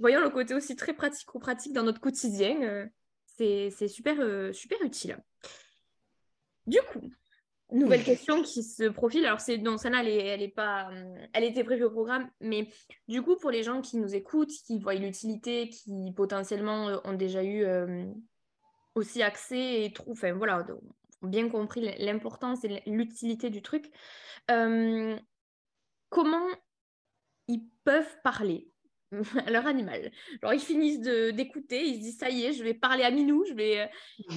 [0.00, 2.60] voyons le côté aussi très pratico-pratique dans notre quotidien.
[2.62, 2.86] Euh,
[3.36, 5.18] c'est super, euh, super utile.
[6.66, 7.10] Du coup,
[7.70, 9.24] nouvelle question qui se profile.
[9.24, 12.68] Alors, c'est donc celle-là, elle, est, pas, euh, elle était prévue au programme, mais
[13.08, 17.42] du coup, pour les gens qui nous écoutent, qui voient l'utilité, qui potentiellement ont déjà
[17.42, 17.64] eu
[18.94, 20.66] aussi accès et trouvent, enfin voilà,
[21.22, 23.90] ont bien compris l'importance et l'utilité du truc.
[24.46, 25.16] comment
[27.48, 28.70] ils peuvent parler?
[29.46, 30.10] à leur animal.
[30.42, 33.44] Alors ils finissent d'écouter, ils se disent ça y est, je vais parler à Minou,
[33.48, 33.86] je vais euh,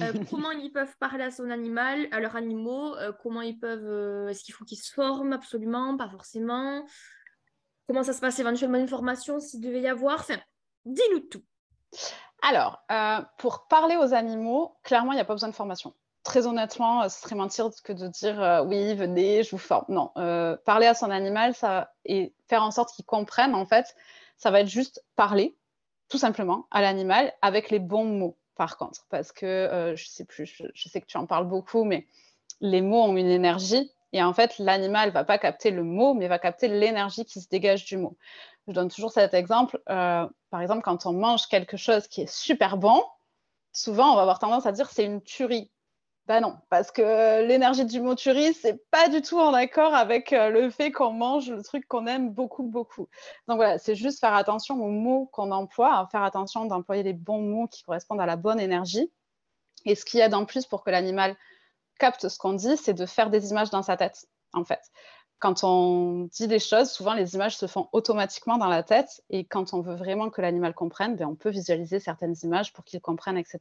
[0.02, 4.28] euh, comment ils peuvent parler à son animal, à leurs animaux, euh, comment ils peuvent
[4.28, 5.32] est-ce qu'il faut qu'ils se forment?
[5.32, 6.84] Absolument, pas forcément.
[7.86, 10.20] comment ça se passe éventuellement une formation s'il devait y avoir?
[10.20, 10.38] Enfin,
[10.84, 11.44] dis-nous tout.
[12.42, 12.84] Alors,
[13.38, 15.94] pour parler aux animaux, clairement, il n'y a pas besoin de formation.
[16.24, 19.86] Très honnêtement, ce serait mentir que de dire oui, venez, je vous forme.
[19.88, 20.10] Non,
[20.66, 23.94] parler à son animal ça, et faire en sorte qu'il comprenne, en fait,
[24.36, 25.56] ça va être juste parler,
[26.08, 30.24] tout simplement, à l'animal avec les bons mots par contre, parce que euh, je sais
[30.24, 32.06] plus, je, sais que tu en parles beaucoup, mais
[32.60, 36.28] les mots ont une énergie et en fait, l'animal va pas capter le mot, mais
[36.28, 38.16] va capter l'énergie qui se dégage du mot.
[38.68, 39.80] Je donne toujours cet exemple.
[39.90, 43.02] Euh, par exemple, quand on mange quelque chose qui est super bon,
[43.72, 45.70] souvent on va avoir tendance à dire c'est une tuerie.
[46.26, 50.32] Ben non, parce que l'énergie du mot tuerie, c'est pas du tout en accord avec
[50.32, 53.08] euh, le fait qu'on mange le truc qu'on aime beaucoup, beaucoup.
[53.46, 57.42] Donc voilà, c'est juste faire attention aux mots qu'on emploie, faire attention d'employer les bons
[57.42, 59.12] mots qui correspondent à la bonne énergie.
[59.84, 61.36] Et ce qu'il y a d'en plus pour que l'animal
[61.98, 64.80] capte ce qu'on dit, c'est de faire des images dans sa tête, en fait
[65.38, 69.22] quand on dit des choses, souvent les images se font automatiquement dans la tête.
[69.30, 72.84] Et quand on veut vraiment que l'animal comprenne, ben, on peut visualiser certaines images pour
[72.84, 73.60] qu'il comprenne, etc.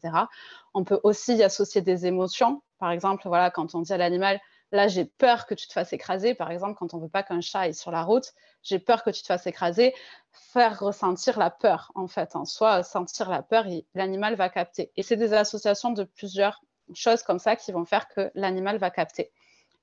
[0.74, 2.62] On peut aussi y associer des émotions.
[2.80, 4.40] Par exemple, voilà, quand on dit à l'animal,
[4.72, 7.42] là j'ai peur que tu te fasses écraser, par exemple, quand on veut pas qu'un
[7.42, 9.94] chat aille sur la route, j'ai peur que tu te fasses écraser,
[10.32, 14.92] faire ressentir la peur, en fait, en soi, sentir la peur, l'animal va capter.
[14.96, 16.62] Et c'est des associations de plusieurs
[16.94, 19.32] choses comme ça qui vont faire que l'animal va capter.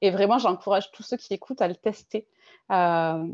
[0.01, 2.27] Et vraiment, j'encourage tous ceux qui écoutent à le tester
[2.71, 3.27] euh,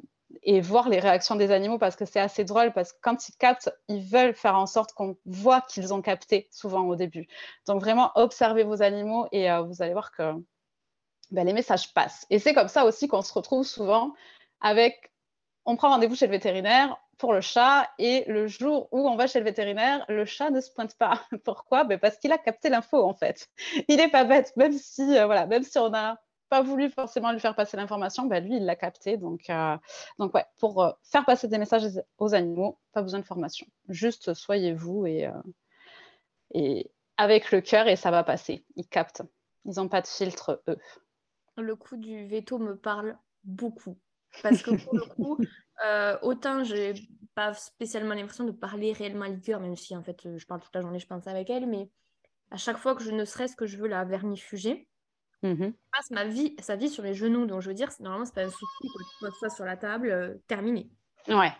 [0.42, 3.36] et voir les réactions des animaux parce que c'est assez drôle parce que quand ils
[3.36, 7.26] captent, ils veulent faire en sorte qu'on voit qu'ils ont capté souvent au début.
[7.66, 10.32] Donc vraiment, observez vos animaux et euh, vous allez voir que
[11.30, 12.26] ben, les messages passent.
[12.30, 14.12] Et c'est comme ça aussi qu'on se retrouve souvent
[14.60, 15.12] avec,
[15.64, 19.26] on prend rendez-vous chez le vétérinaire, pour le chat et le jour où on va
[19.26, 21.22] chez le vétérinaire, le chat ne se pointe pas.
[21.44, 21.84] Pourquoi?
[21.84, 23.48] Ben Parce qu'il a capté l'info en fait.
[23.88, 27.32] Il n'est pas bête, même si, euh, voilà, même si on a pas voulu forcément
[27.32, 29.16] lui faire passer l'information, bah, lui, il l'a capté.
[29.16, 29.76] Donc, euh,
[30.18, 31.84] donc ouais, pour euh, faire passer des messages
[32.18, 33.66] aux animaux, pas besoin de formation.
[33.88, 35.42] Juste soyez-vous et, euh,
[36.54, 38.64] et avec le cœur et ça va passer.
[38.76, 39.22] Ils captent.
[39.64, 40.78] Ils n'ont pas de filtre, eux.
[41.56, 43.96] Le coup du veto me parle beaucoup.
[44.42, 45.38] Parce que pour le coup,
[46.22, 46.94] autant j'ai
[47.34, 50.74] pas spécialement l'impression de parler réellement à liqueur, même si en fait je parle toute
[50.74, 51.88] la journée, je pense avec elle, mais
[52.50, 54.88] à chaque fois que je ne serait-ce que je veux la vermifuger,
[55.42, 57.46] Mmh passe ma vie, sa vie sur les genoux.
[57.46, 59.76] Donc, je veux dire, normalement, c'est pas un souci que tu poses ça sur la
[59.76, 60.90] table, euh, terminé.
[61.28, 61.52] Ouais.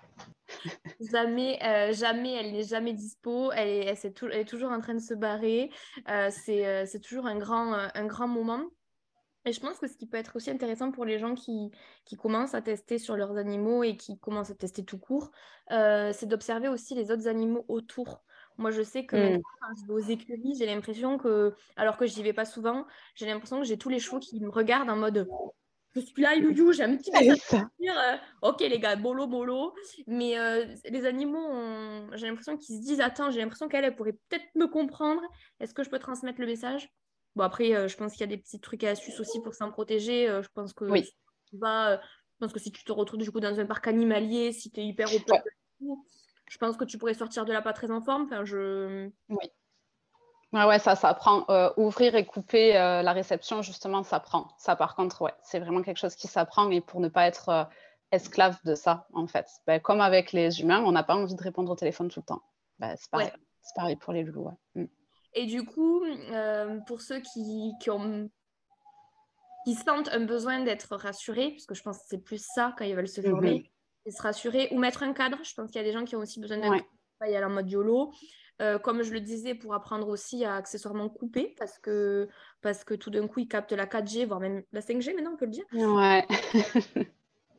[1.01, 3.51] jamais, euh, jamais, elle n'est jamais dispo.
[3.53, 5.71] Elle est, elle, est toujours en train de se barrer.
[6.09, 8.65] Euh, c'est toujours un grand, un grand moment.
[9.45, 11.71] Et je pense que ce qui peut être aussi intéressant pour les gens qui,
[12.05, 15.31] qui commencent à tester sur leurs animaux et qui commencent à tester tout court,
[15.71, 18.25] c'est d'observer aussi les autres animaux autour.
[18.59, 19.43] Moi, je sais que mmh.
[19.61, 23.27] quand je vais aux écuries, j'ai l'impression que, alors que j'y vais pas souvent, j'ai
[23.27, 25.29] l'impression que j'ai tous les chevaux qui me regardent en mode
[25.97, 27.11] je suis là, you, j'ai un petit
[27.51, 27.99] peu à dire.
[27.99, 29.75] Euh, ok, les gars, bolo, bolo.
[30.07, 34.47] Mais euh, les animaux, j'ai l'impression qu'ils se disent Attends, j'ai l'impression qu'elle pourrait peut-être
[34.55, 35.23] me comprendre.
[35.61, 36.89] Est-ce que je peux transmettre le message?
[37.35, 39.55] Bon, après, euh, je pense qu'il y a des petits trucs et astuces aussi pour
[39.55, 40.27] s'en protéger.
[40.27, 41.09] je pense que oui.
[41.49, 44.53] tu vas, je pense que si tu te retrouves du coup dans un parc animalier,
[44.53, 45.41] si tu es hyper open,
[46.49, 48.25] je pense que tu pourrais sortir de là pas très en forme.
[48.25, 49.11] Enfin, je...
[49.29, 49.51] Oui.
[50.53, 51.45] Ouais, ça, ça prend.
[51.51, 54.49] Euh, ouvrir et couper euh, la réception, justement, ça prend.
[54.59, 57.49] Ça, par contre, ouais, c'est vraiment quelque chose qui s'apprend et pour ne pas être
[57.49, 57.65] euh,
[58.13, 59.49] esclave de ça, en fait.
[59.67, 62.27] Ben, comme avec les humains, on n'a pas envie de répondre au téléphone tout le
[62.27, 62.43] temps.
[62.79, 63.31] Ben, c'est pareil.
[63.75, 63.97] pareil.
[63.97, 64.45] pour les loups.
[64.45, 64.83] Ouais.
[64.83, 64.89] Mm.
[65.35, 66.03] Et du coup,
[66.87, 68.31] pour ceux qui, qui, ont,
[69.67, 72.87] qui sentent un besoin d'être rassurés, parce que je pense que c'est plus ça quand
[72.87, 73.71] ils veulent se former,
[74.07, 75.39] mm-hmm se rassurer ou mettre un cadre.
[75.43, 76.85] Je pense qu'il y a des gens qui ont aussi besoin d'un cadre.
[77.29, 78.13] y a en mode YOLO.
[78.63, 82.27] Euh, comme je le disais, pour apprendre aussi à accessoirement couper, parce que,
[82.63, 85.37] parce que tout d'un coup, ils captent la 4G, voire même la 5G, maintenant, on
[85.37, 85.65] peut le dire.
[85.73, 86.27] Ouais.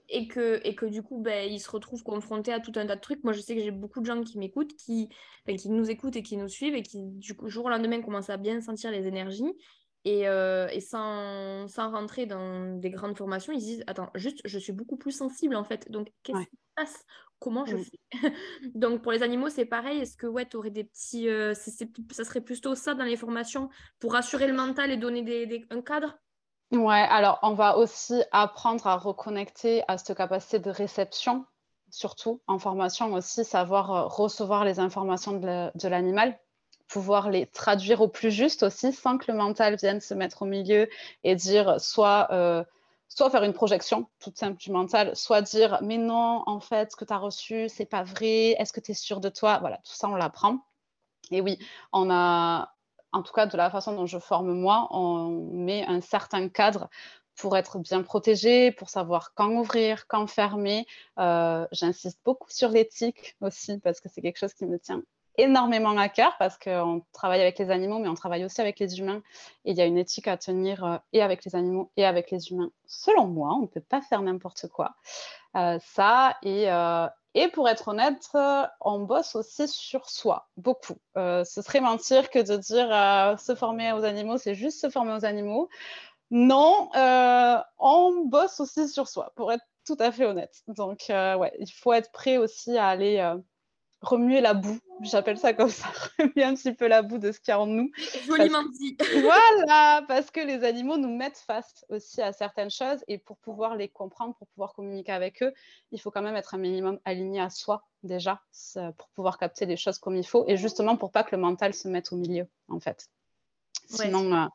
[0.09, 2.95] et, que, et que du coup, ben, ils se retrouvent confrontés à tout un tas
[2.95, 3.23] de trucs.
[3.23, 5.09] Moi, je sais que j'ai beaucoup de gens qui m'écoutent, qui,
[5.45, 8.31] qui nous écoutent et qui nous suivent, et qui, du coup, jour au lendemain, commencent
[8.31, 9.53] à bien sentir les énergies.
[10.07, 14.57] Et, euh, et sans, sans, rentrer dans des grandes formations, ils disent Attends, juste, je
[14.57, 15.91] suis beaucoup plus sensible en fait.
[15.91, 17.05] Donc, qu'est-ce qui se passe?
[17.39, 17.83] Comment je mm.
[17.83, 17.99] fais?
[18.73, 19.99] Donc, pour les animaux, c'est pareil.
[19.99, 21.27] Est-ce que ouais, tu aurais des petits.
[21.27, 23.67] Euh, ça serait plutôt ça dans les formations
[23.99, 26.17] pour rassurer le mental et donner des, un cadre?
[26.71, 31.45] Ouais, alors on va aussi apprendre à reconnecter à cette capacité de réception,
[31.89, 36.39] surtout en formation aussi, savoir euh, recevoir les informations de l'animal
[36.87, 40.45] pouvoir les traduire au plus juste aussi, sans que le mental vienne se mettre au
[40.45, 40.89] milieu
[41.23, 42.63] et dire soit, euh,
[43.07, 46.95] soit faire une projection toute simple du mental, soit dire mais non, en fait, ce
[46.95, 49.59] que tu as reçu, c'est pas vrai, est-ce que tu es sûr de toi?
[49.59, 50.59] Voilà, tout ça, on l'apprend.
[51.31, 51.59] Et oui,
[51.91, 52.73] on a,
[53.11, 56.89] en tout cas, de la façon dont je forme moi, on met un certain cadre
[57.35, 60.85] pour être bien protégé, pour savoir quand ouvrir, quand fermer.
[61.71, 65.03] J'insiste beaucoup sur l'éthique aussi parce que c'est quelque chose qui me tient
[65.37, 68.99] énormément à cœur parce qu'on travaille avec les animaux, mais on travaille aussi avec les
[68.99, 69.21] humains.
[69.65, 72.51] Et il y a une éthique à tenir et avec les animaux et avec les
[72.51, 72.71] humains.
[72.85, 74.95] Selon moi, on ne peut pas faire n'importe quoi.
[75.53, 76.69] ça, et,
[77.37, 80.97] et pour être honnête, euh, on bosse aussi sur soi, beaucoup.
[81.17, 84.89] Euh, ce serait mentir que de dire euh, se former aux animaux, c'est juste se
[84.89, 85.69] former aux animaux.
[86.31, 86.89] Non,
[87.77, 90.63] on bosse aussi sur soi, pour être tout à fait honnête.
[90.67, 93.35] Donc, ouais, il faut être prêt aussi à aller
[94.01, 95.87] remuer la boue, j'appelle ça comme ça,
[96.19, 97.91] remuer un petit peu la boue de ce qu'il y a en nous.
[98.25, 98.97] Joliment dit.
[99.21, 103.75] voilà, parce que les animaux nous mettent face aussi à certaines choses et pour pouvoir
[103.75, 105.53] les comprendre, pour pouvoir communiquer avec eux,
[105.91, 108.41] il faut quand même être un minimum aligné à soi déjà
[108.97, 111.73] pour pouvoir capter les choses comme il faut et justement pour pas que le mental
[111.73, 113.09] se mette au milieu en fait.
[113.89, 114.47] Sinon, euh,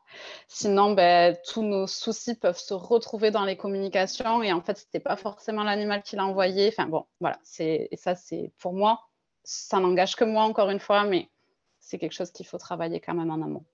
[0.47, 4.85] sinon ben, tous nos soucis peuvent se retrouver dans les communications et en fait, ce
[4.85, 6.67] n'était pas forcément l'animal qui l'a envoyé.
[6.67, 9.01] Enfin bon, voilà, et ça, c'est pour moi,
[9.43, 11.29] ça n'engage que moi, encore une fois, mais
[11.79, 13.65] c'est quelque chose qu'il faut travailler quand même en amont.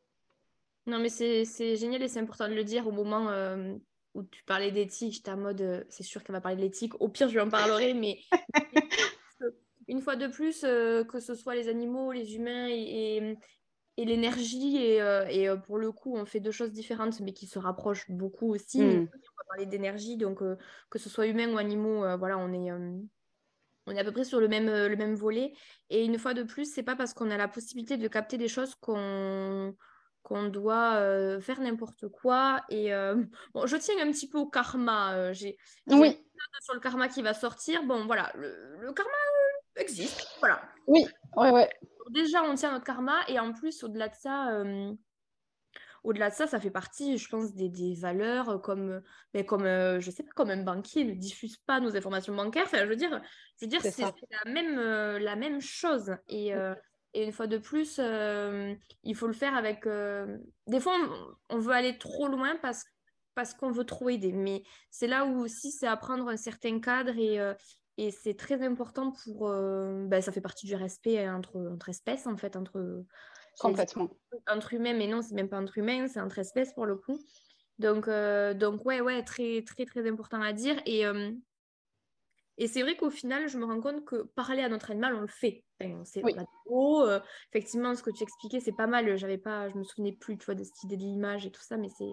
[0.88, 3.76] Non, mais c'est génial et c'est important de le dire au moment euh,
[4.16, 5.14] où tu parlais d'éthique.
[5.14, 7.00] J'étais en mode, euh, c'est sûr qu'elle va parler de l'éthique.
[7.00, 8.20] Au pire, je lui en parlerai, mais
[9.88, 13.38] une fois de plus, euh, que ce soit les animaux, les humains et,
[13.98, 14.98] et, l'énergie, et,
[15.30, 18.82] et pour le coup, on fait deux choses différentes, mais qui se rapprochent beaucoup aussi.
[18.82, 19.08] Hmm.
[19.14, 20.40] On va parler d'énergie, donc
[20.90, 22.72] que ce soit humain ou animaux, voilà, on est
[23.90, 25.54] on est à peu près sur le même, euh, le même volet.
[25.90, 28.48] Et une fois de plus, c'est pas parce qu'on a la possibilité de capter des
[28.48, 29.76] choses qu'on
[30.22, 32.62] qu'on doit euh, faire n'importe quoi.
[32.70, 33.16] Et euh,
[33.54, 35.34] bon, je tiens un petit peu au karma.
[35.34, 36.18] j'ai oui.
[36.62, 37.84] sur le karma qui va sortir.
[37.84, 39.12] Bon, voilà, le, karma
[39.76, 40.28] existe.
[40.40, 40.62] Voilà.
[40.88, 41.70] Oui, ouais, ouais.
[42.12, 43.18] Déjà, on tient notre karma.
[43.28, 44.64] Et en plus, au-delà de ça,
[46.04, 49.00] au-delà de ça, ça fait partie, je pense, des, valeurs euh, comme, euh,
[49.34, 52.66] mais comme euh, je sais pas, comme un banquier ne diffuse pas nos informations bancaires.
[52.66, 53.22] Enfin, je veux dire,
[53.60, 54.78] je veux dire, c'est la même,
[55.18, 56.16] la même chose.
[56.28, 56.54] Et,
[57.14, 58.00] et, une fois de plus,
[59.04, 59.86] il faut le faire avec.
[60.68, 60.96] Des fois,
[61.50, 62.86] on, veut aller trop loin parce
[63.36, 64.34] parce qu'on veut trop aider.
[64.34, 67.40] Mais c'est là où aussi c'est apprendre un certain cadre et,
[67.98, 69.50] et c'est très important pour.
[69.50, 73.04] Ben, ça fait partie du respect entre, entre espèces, en fait, entre,
[73.60, 74.10] Complètement.
[74.48, 77.20] Entre humains, mais non, c'est même pas entre humains, c'est entre espèces pour le coup.
[77.78, 80.82] Donc, euh, donc ouais, ouais, très, très, très important à dire.
[80.86, 81.32] Et, euh,
[82.58, 85.22] et c'est vrai qu'au final, je me rends compte que parler à notre animal, on
[85.22, 85.64] le fait.
[86.04, 86.36] c'est oui.
[86.70, 87.20] Euh,
[87.50, 89.16] effectivement, ce que tu expliquais, c'est pas mal.
[89.18, 91.62] J'avais pas, je me souvenais plus, tu vois, de cette idée de l'image et tout
[91.62, 92.12] ça, mais c'est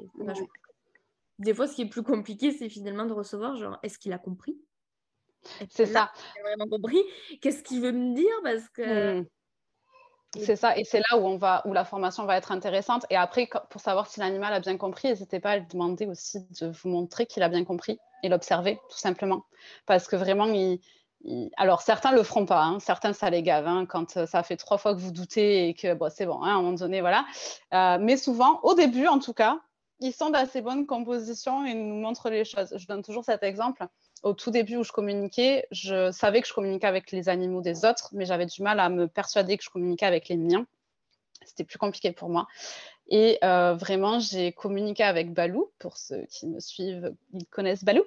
[1.40, 4.18] Des fois, ce qui est plus compliqué, c'est finalement de recevoir, genre, est-ce qu'il a
[4.18, 4.56] compris?
[5.68, 6.10] C'est ça.
[6.36, 7.02] Il a vraiment compris?
[7.40, 8.34] Qu'est-ce qu'il veut me dire?
[8.42, 9.26] Parce que mmh.
[10.40, 13.06] C'est ça, et c'est là où, on va, où la formation va être intéressante.
[13.10, 16.46] Et après, pour savoir si l'animal a bien compris, n'hésitez pas à lui demander aussi
[16.60, 19.44] de vous montrer qu'il a bien compris et l'observer, tout simplement.
[19.86, 20.46] Parce que vraiment,
[21.56, 22.80] alors certains le feront pas, hein.
[22.80, 25.74] certains ça les gave, hein, quand euh, ça fait trois fois que vous doutez et
[25.74, 27.24] que bon, c'est bon, hein, à un moment donné, voilà.
[27.74, 29.60] Euh, mais souvent, au début en tout cas,
[30.00, 32.74] ils sont d'assez bonne composition et nous montrent les choses.
[32.76, 33.86] Je donne toujours cet exemple
[34.22, 37.84] au tout début où je communiquais, je savais que je communiquais avec les animaux des
[37.84, 40.66] autres, mais j'avais du mal à me persuader que je communiquais avec les miens.
[41.44, 42.46] C'était plus compliqué pour moi.
[43.08, 45.70] Et euh, vraiment, j'ai communiqué avec Balou.
[45.78, 48.02] Pour ceux qui me suivent, ils connaissent Balou.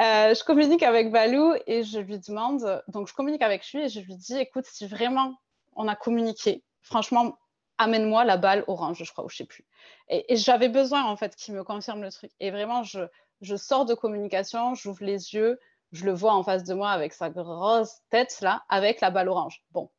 [0.00, 3.88] Euh, je communique avec Balou et je lui demande, donc je communique avec lui et
[3.88, 5.34] je lui dis, écoute, si vraiment
[5.76, 7.36] on a communiqué, franchement,
[7.76, 9.64] amène-moi la balle orange, je crois, ou je sais plus.
[10.08, 12.32] Et, et j'avais besoin, en fait, qu'il me confirme le truc.
[12.40, 13.00] Et vraiment, je,
[13.40, 15.58] je sors de communication, j'ouvre les yeux,
[15.92, 19.28] je le vois en face de moi avec sa grosse tête là, avec la balle
[19.28, 19.64] orange.
[19.70, 19.90] Bon,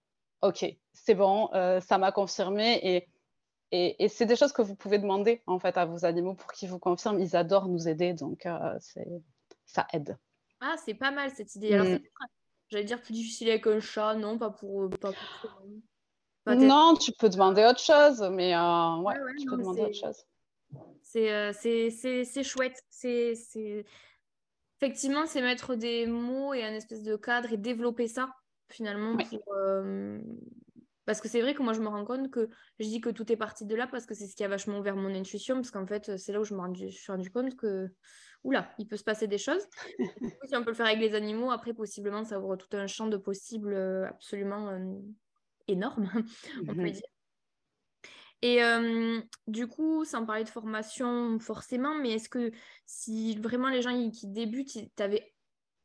[0.41, 3.07] ok, c'est bon, euh, ça m'a confirmé et,
[4.01, 6.69] et, c'est des choses que vous pouvez demander en fait à vos animaux pour qu'ils
[6.69, 7.19] vous confirment.
[7.19, 8.77] Ils adorent nous aider, donc euh,
[9.65, 10.17] ça aide.
[10.59, 11.73] Ah, c'est pas mal cette idée.
[11.73, 11.99] Alors, mm.
[12.69, 14.89] j'allais dire plus difficile avec un chat, non, pas pour.
[14.99, 20.25] Pas non, tu peux demander autre chose, mais euh, ouais, tu peux demander autre chose.
[21.15, 22.81] Euh, c'est chouette.
[22.89, 23.35] C'est
[24.81, 28.33] Effectivement, c'est mettre des mots et un espèce de cadre et développer ça,
[28.69, 29.17] finalement,
[29.57, 30.21] euh,
[31.05, 32.47] Parce que c'est vrai que moi, je me rends compte que
[32.79, 34.79] je dis que tout est parti de là parce que c'est ce qui a vachement
[34.79, 37.89] ouvert mon intuition, parce qu'en fait, c'est là où je me suis rendu compte que,
[38.45, 39.67] oula, il peut se passer des choses.
[40.47, 43.07] si on peut le faire avec les animaux, après, possiblement, ça ouvre tout un champ
[43.07, 44.79] de possibles euh, absolument
[45.67, 46.09] énorme,
[46.69, 46.91] on peut mhm.
[46.91, 47.18] dire.
[48.41, 48.61] Et
[49.47, 52.51] du coup, sans parler de formation forcément, mais est-ce que
[52.85, 55.33] si vraiment les gens qui débutent, tu avais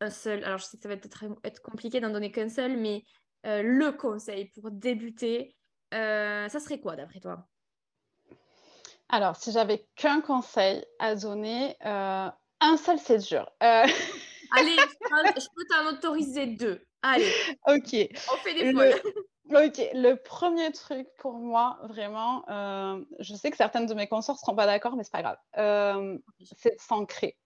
[0.01, 2.77] un seul, alors je sais que ça va peut-être être compliqué d'en donner qu'un seul,
[2.77, 3.05] mais
[3.45, 5.57] le conseil pour débuter,
[5.91, 7.49] ça serait quoi d'après toi?
[9.09, 13.51] Alors, si j'avais qu'un conseil à donner, Un seul, c'est dur.
[13.63, 13.87] Euh,
[14.57, 16.85] Allez, je peux t'en autoriser deux.
[17.03, 17.31] Allez.
[17.67, 17.95] Ok.
[18.33, 19.03] On fait des folles.
[19.51, 24.37] Ok, le premier truc pour moi, vraiment, euh, je sais que certaines de mes consorts
[24.37, 26.19] ne seront pas d'accord, mais c'est pas grave, euh,
[26.57, 27.37] c'est de s'ancrer.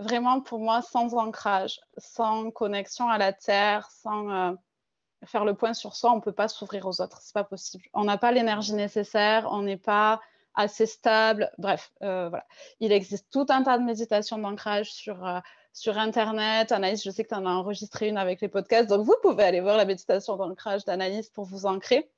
[0.00, 4.52] Vraiment, pour moi, sans ancrage, sans connexion à la terre, sans euh,
[5.26, 7.20] faire le point sur soi, on ne peut pas s'ouvrir aux autres.
[7.22, 7.84] C'est pas possible.
[7.94, 10.20] On n'a pas l'énergie nécessaire, on n'est pas
[10.54, 11.52] assez stable.
[11.58, 12.46] Bref, voilà.
[12.80, 15.24] Il existe tout un tas de méditations d'ancrage sur
[15.78, 16.72] sur Internet.
[16.72, 18.88] Anaïs, je sais que tu en as enregistré une avec les podcasts.
[18.88, 22.10] Donc, vous pouvez aller voir la méditation d'ancrage d'Anaïs pour vous ancrer.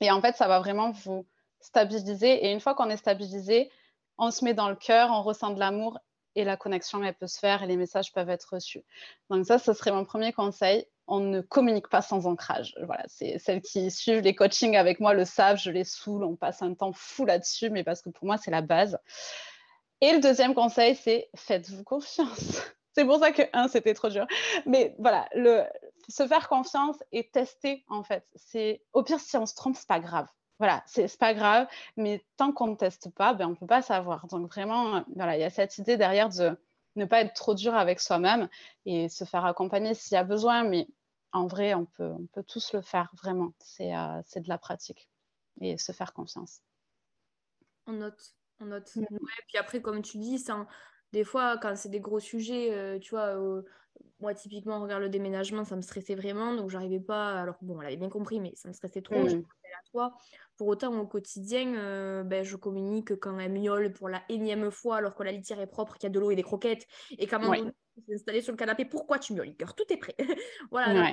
[0.00, 1.26] Et en fait, ça va vraiment vous
[1.60, 2.46] stabiliser.
[2.46, 3.70] Et une fois qu'on est stabilisé,
[4.18, 5.98] on se met dans le cœur, on ressent de l'amour
[6.36, 8.82] et la connexion, elle peut se faire et les messages peuvent être reçus.
[9.30, 10.86] Donc ça, ce serait mon premier conseil.
[11.06, 12.74] On ne communique pas sans ancrage.
[12.82, 16.34] Voilà, c'est celles qui suivent les coachings avec moi le savent, je les saoule, on
[16.34, 18.98] passe un temps fou là-dessus, mais parce que pour moi, c'est la base.
[20.00, 22.62] Et le deuxième conseil, c'est faites-vous confiance.
[22.94, 24.26] C'est pour ça que un, c'était trop dur.
[24.66, 25.64] Mais voilà, le,
[26.08, 28.24] se faire confiance et tester, en fait.
[28.36, 30.28] C'est au pire, si on se trompe, c'est pas grave.
[30.60, 31.66] Voilà, c'est pas grave,
[31.96, 34.26] mais tant qu'on ne teste pas, ben, on ne peut pas savoir.
[34.28, 36.56] Donc vraiment, voilà, il y a cette idée derrière de
[36.94, 38.48] ne pas être trop dur avec soi-même
[38.86, 40.62] et se faire accompagner s'il y a besoin.
[40.62, 40.86] Mais
[41.32, 43.52] en vrai, on peut, on peut tous le faire, vraiment.
[43.58, 45.08] C'est euh, de la pratique
[45.60, 46.60] et se faire confiance.
[47.86, 48.94] On note, on note.
[48.94, 49.04] Mmh.
[49.48, 50.66] puis après, comme tu dis, ça,
[51.14, 53.62] des fois, quand c'est des gros sujets, euh, tu vois, euh,
[54.18, 56.54] moi, typiquement, regarde le déménagement, ça me stressait vraiment.
[56.54, 57.40] Donc, j'arrivais pas.
[57.40, 59.22] Alors, bon, elle avait bien compris, mais ça me stressait trop.
[59.22, 59.44] Mmh.
[59.44, 60.16] à toi.
[60.56, 64.96] Pour autant, au quotidien, euh, ben, je communique quand elle miaule pour la énième fois,
[64.96, 66.86] alors que la litière est propre, qu'il y a de l'eau et des croquettes,
[67.16, 67.70] et qu'à un moment
[68.12, 68.84] installé sur le canapé.
[68.84, 70.16] Pourquoi tu miaules Cœur, tout est prêt.
[70.72, 71.12] voilà.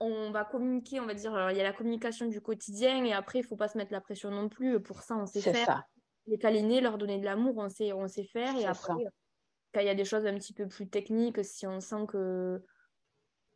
[0.00, 3.40] on, va communiquer, on va dire, il y a la communication du quotidien, et après,
[3.40, 4.80] il faut pas se mettre la pression non plus.
[4.80, 5.66] Pour ça, on sait faire.
[5.66, 5.86] Ça
[6.26, 8.56] les câliner, leur donner de l'amour, on sait, on sait faire.
[8.56, 8.92] Et après,
[9.72, 12.62] quand il y a des choses un petit peu plus techniques, si on sent que.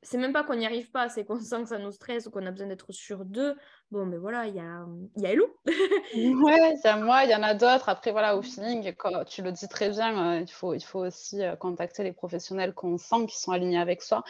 [0.02, 2.30] C'est même pas qu'on n'y arrive pas, c'est qu'on sent que ça nous stresse ou
[2.30, 3.56] qu'on a besoin d'être sûr d'eux.
[3.90, 4.86] Bon, mais voilà, il y a,
[5.16, 5.46] y a Elou.
[5.66, 5.72] ouais,
[6.14, 7.88] il y a moi, il y en a d'autres.
[7.88, 11.00] Après, voilà, au feeling, quand tu le dis très bien, euh, il, faut, il faut
[11.00, 14.22] aussi euh, contacter les professionnels qu'on sent qui sont alignés avec soi.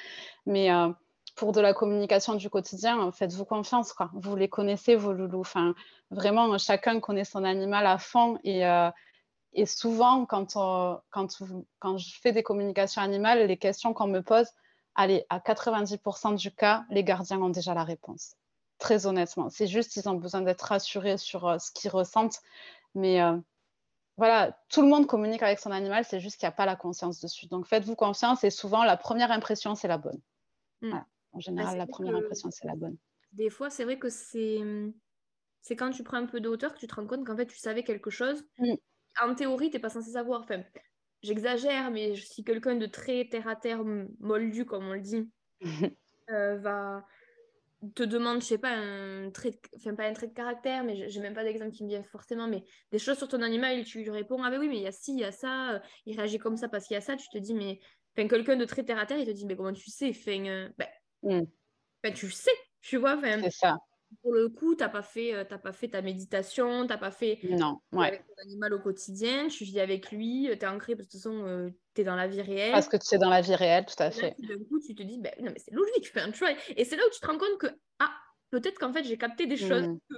[0.46, 0.72] Mais.
[0.72, 0.88] Euh,
[1.36, 3.92] pour de la communication du quotidien, faites-vous confiance.
[3.92, 4.10] Quoi.
[4.14, 5.40] Vous les connaissez, vos loulous.
[5.40, 5.74] Enfin,
[6.10, 8.38] vraiment, chacun connaît son animal à fond.
[8.42, 8.90] Et, euh,
[9.52, 10.54] et souvent, quand,
[11.10, 11.28] quand,
[11.78, 14.46] quand, je fais des communications animales, les questions qu'on me pose,
[14.94, 18.34] allez, à 90% du cas, les gardiens ont déjà la réponse.
[18.78, 19.50] Très honnêtement.
[19.50, 22.40] C'est juste qu'ils ont besoin d'être rassurés sur euh, ce qu'ils ressentent.
[22.94, 23.36] Mais euh,
[24.16, 26.76] voilà, tout le monde communique avec son animal, c'est juste qu'il n'y a pas la
[26.76, 27.46] conscience dessus.
[27.46, 30.20] Donc faites-vous confiance et souvent, la première impression, c'est la bonne.
[30.80, 30.88] Mm.
[30.88, 31.06] Voilà.
[31.36, 32.96] En bah, général, la première impression, c'est la bonne.
[33.32, 34.60] Des fois, c'est vrai que c'est
[35.60, 37.46] c'est quand tu prends un peu de hauteur que tu te rends compte qu'en fait,
[37.46, 38.44] tu savais quelque chose.
[38.58, 38.74] Mm.
[39.22, 40.42] En théorie, tu n'es pas censé savoir.
[40.42, 40.62] Enfin,
[41.22, 43.84] j'exagère, mais si quelqu'un de très terre-à-terre,
[44.20, 45.30] moldu, comme on le dit,
[46.30, 47.04] euh, va
[47.94, 51.20] te demande, je sais pas, un trait, enfin pas un trait de caractère, mais j'ai
[51.20, 54.10] même pas d'exemple qui me vient forcément, mais des choses sur ton animal, tu lui
[54.10, 56.16] réponds, ah ben oui, mais il y a ci, il y a ça, euh, il
[56.16, 57.80] réagit comme ça parce qu'il y a ça, tu te dis, mais,
[58.16, 60.46] enfin quelqu'un de très terre à terre, il te dit, mais comment tu sais, enfin,
[60.46, 60.88] euh, ben,
[61.22, 61.42] Mm.
[62.14, 62.50] Tu sais,
[62.80, 63.18] tu vois.
[63.20, 63.78] C'est ça.
[64.22, 67.10] Pour le coup, tu n'as pas, fait, euh, pas fait ta méditation, tu n'as pas
[67.10, 68.06] fait non, ouais.
[68.06, 71.16] avec ton animal au quotidien, tu vis avec lui, euh, tu es ancré, parce que
[71.16, 72.72] de toute façon, euh, tu es dans la vie réelle.
[72.72, 74.36] Parce que tu es dans la vie réelle, tout à fait.
[74.38, 76.54] du coup, tu te dis, ben, non, mais c'est logique, fais un try.
[76.76, 77.66] Et c'est là où tu te rends compte que,
[77.98, 78.12] ah,
[78.50, 79.98] peut-être qu'en fait, j'ai capté des choses mm.
[80.08, 80.16] que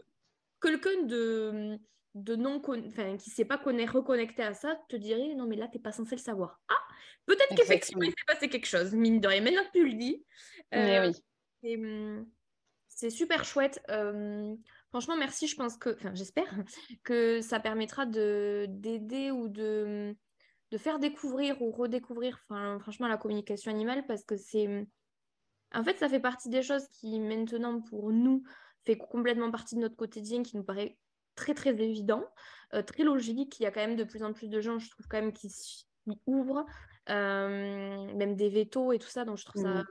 [0.60, 1.78] quelqu'un de
[2.14, 5.56] de non enfin qui sait pas qu'on est reconnecté à ça te dirait non mais
[5.56, 6.94] là t'es pas censé le savoir ah
[7.26, 10.24] peut-être qu'effectivement il s'est passé quelque chose mine de rien maintenant que tu le dis
[10.72, 11.12] mais oui
[11.64, 12.26] Hum,
[12.88, 13.80] c'est super chouette.
[14.90, 15.46] franchement, merci.
[15.46, 16.46] Je pense que, enfin, j'espère
[17.04, 20.16] que ça permettra de d'aider ou de,
[20.70, 24.86] de faire découvrir ou redécouvrir, enfin, franchement, la communication animale parce que c'est,
[25.72, 28.42] en fait, ça fait partie des choses qui maintenant pour nous
[28.84, 30.96] fait complètement partie de notre quotidien, qui nous paraît
[31.34, 32.24] très très évident,
[32.74, 33.60] euh, très logique.
[33.60, 35.32] Il y a quand même de plus en plus de gens, je trouve quand même,
[35.32, 35.52] qui
[36.26, 36.64] ouvrent,
[37.06, 39.24] même des vétos et tout ça.
[39.24, 39.84] Donc je trouve ça mmh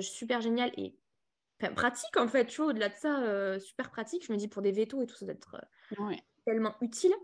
[0.00, 0.96] super génial et
[1.70, 4.26] pratique en fait, tu vois, au-delà de ça, euh, super pratique.
[4.26, 5.56] Je me dis pour des vétos et tout, ça doit être
[6.00, 6.14] euh,
[6.44, 7.14] tellement utile.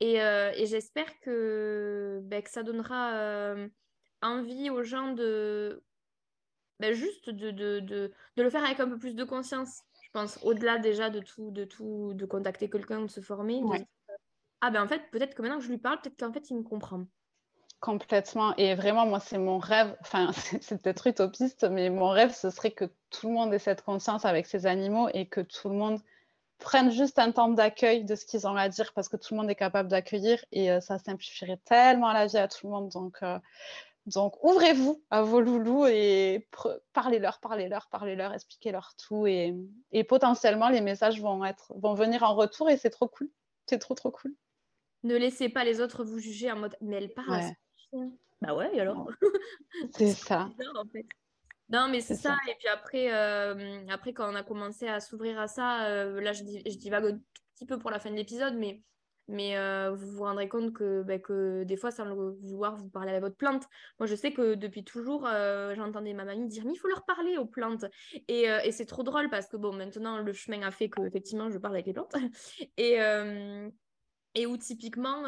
[0.00, 3.54] Et, euh, et j'espère que, bah, que, ça donnera
[4.22, 5.82] envie aux gens de
[6.78, 9.82] bah, juste de, de, de, de, le faire avec un peu plus de conscience.
[10.02, 13.60] Je pense, au-delà déjà de tout, de tout, de contacter quelqu'un, de se former.
[14.60, 16.56] ah ben en fait, peut-être que maintenant que je lui parle, peut-être qu'en fait il
[16.56, 17.06] me comprend.
[17.80, 18.54] Complètement.
[18.56, 19.96] Et vraiment, moi, c'est mon rêve.
[20.02, 23.82] Enfin, c'est peut-être utopiste, mais mon rêve, ce serait que tout le monde ait cette
[23.82, 26.00] conscience avec ses animaux et que tout le monde
[26.58, 29.40] prennent juste un temps d'accueil de ce qu'ils ont à dire parce que tout le
[29.40, 32.90] monde est capable d'accueillir et euh, ça simplifierait tellement la vie à tout le monde.
[32.90, 33.38] Donc, euh,
[34.04, 36.46] donc ouvrez-vous à vos loulous et
[36.92, 39.56] parlez-leur, parlez-leur, parlez-leur, expliquez-leur tout et,
[39.92, 43.30] et, potentiellement les messages vont, être, vont venir en retour et c'est trop cool.
[43.66, 44.34] C'est trop, trop cool.
[45.02, 47.40] Ne laissez pas les autres vous juger en mode mais elle parle.
[48.40, 49.10] Bah ouais, et alors?
[49.92, 50.50] C'est ça.
[50.74, 51.06] en fait.
[51.70, 52.36] Non, mais c'est ça.
[52.48, 56.32] Et puis après, euh, après, quand on a commencé à s'ouvrir à ça, euh, là,
[56.32, 58.82] je, je, divague un tout petit peu pour la fin de l'épisode, mais,
[59.28, 62.88] mais euh, vous vous rendrez compte que, bah, que des fois, sans le vouloir, vous
[62.88, 63.68] parlez à votre plante.
[64.00, 65.28] Moi, je sais que depuis toujours,
[65.76, 67.84] j'entendais ma mamie dire, mais il faut leur parler aux plantes.
[68.26, 71.50] Et, et c'est trop drôle parce que, bon, maintenant, le chemin a fait que, effectivement,
[71.50, 72.14] je parle avec les plantes.
[72.78, 72.98] Et,
[74.36, 75.22] et où, typiquement,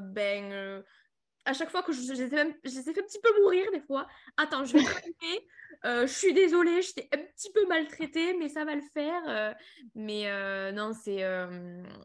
[0.00, 0.82] ben
[1.48, 3.30] à chaque fois que je, les ai même, je les ai fait un petit peu
[3.40, 4.06] mourir des fois.
[4.36, 8.48] Attends, je vais te euh, je suis désolée, je t'ai un petit peu maltraitée, mais
[8.48, 9.22] ça va le faire.
[9.28, 9.54] Euh,
[9.94, 11.22] mais euh, non, c'est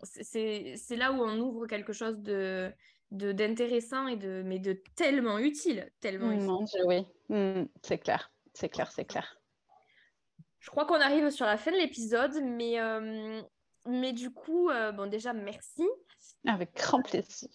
[0.03, 2.71] c'est là où on ouvre quelque chose de
[3.11, 6.81] d'intéressant et de mais de tellement utile, tellement mmh, utile.
[6.85, 9.39] oui, mmh, c'est clair, c'est clair, c'est clair.
[10.59, 12.77] Je crois qu'on arrive sur la fin de l'épisode, mais
[13.85, 15.85] mais du coup, bon déjà merci.
[16.45, 17.49] Avec grand plaisir.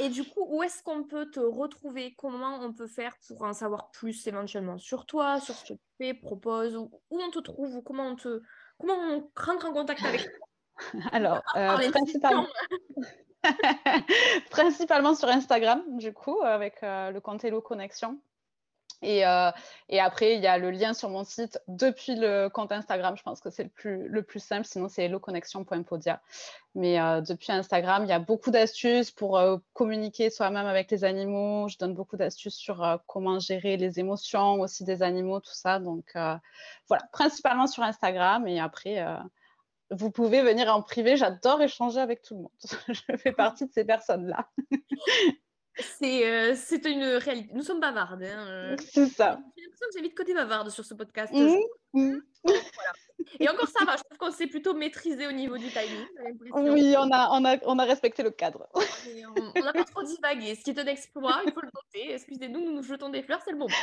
[0.00, 2.14] Et du coup, où est-ce qu'on peut te retrouver?
[2.16, 4.78] Comment on peut faire pour en savoir plus éventuellement?
[4.78, 8.16] Sur toi, sur ce que tu fais, proposes, où, on te trouve, ou comment on
[8.16, 8.40] te
[8.78, 10.46] comment on rentre en contact avec toi?
[11.12, 12.46] Alors, euh, principalement...
[14.50, 18.18] principalement sur Instagram, du coup, avec euh, le compte Hello Connexion.
[19.02, 19.50] Et, euh,
[19.88, 23.16] et, après, il y a le lien sur mon site depuis le compte Instagram.
[23.16, 24.66] Je pense que c'est le plus, le plus simple.
[24.66, 26.20] Sinon, c'est helloconnexion.podia.
[26.74, 31.04] Mais euh, depuis Instagram, il y a beaucoup d'astuces pour euh, communiquer soi-même avec les
[31.04, 31.68] animaux.
[31.68, 35.78] Je donne beaucoup d'astuces sur comment gérer les émotions aussi des animaux, tout ça.
[35.78, 38.46] Donc, voilà, principalement sur Instagram.
[38.46, 39.04] Et après,
[39.90, 41.16] vous pouvez venir en privé.
[41.16, 42.50] J'adore échanger avec tout le monde.
[42.88, 44.48] Je fais partie de ces personnes-là.
[45.82, 47.52] C'est c'est une réalité.
[47.54, 48.22] Nous sommes bavardes.
[48.22, 48.76] Hein, euh.
[48.92, 49.38] C'est ça.
[49.56, 51.32] J'ai l'impression que j'ai vite côté bavarde sur ce podcast.
[51.32, 51.56] Mmh,
[51.94, 52.20] mmh.
[52.44, 52.92] Voilà.
[53.38, 56.06] Et encore ça va, je trouve qu'on s'est plutôt maîtrisé au niveau du timing.
[56.54, 58.68] Oui, on a, on, a, on a respecté le cadre.
[58.74, 62.14] on n'a pas trop divagué, ce qui est un exploit, il faut le noter.
[62.14, 63.74] Excusez-nous, nous nous jetons des fleurs, c'est le moment.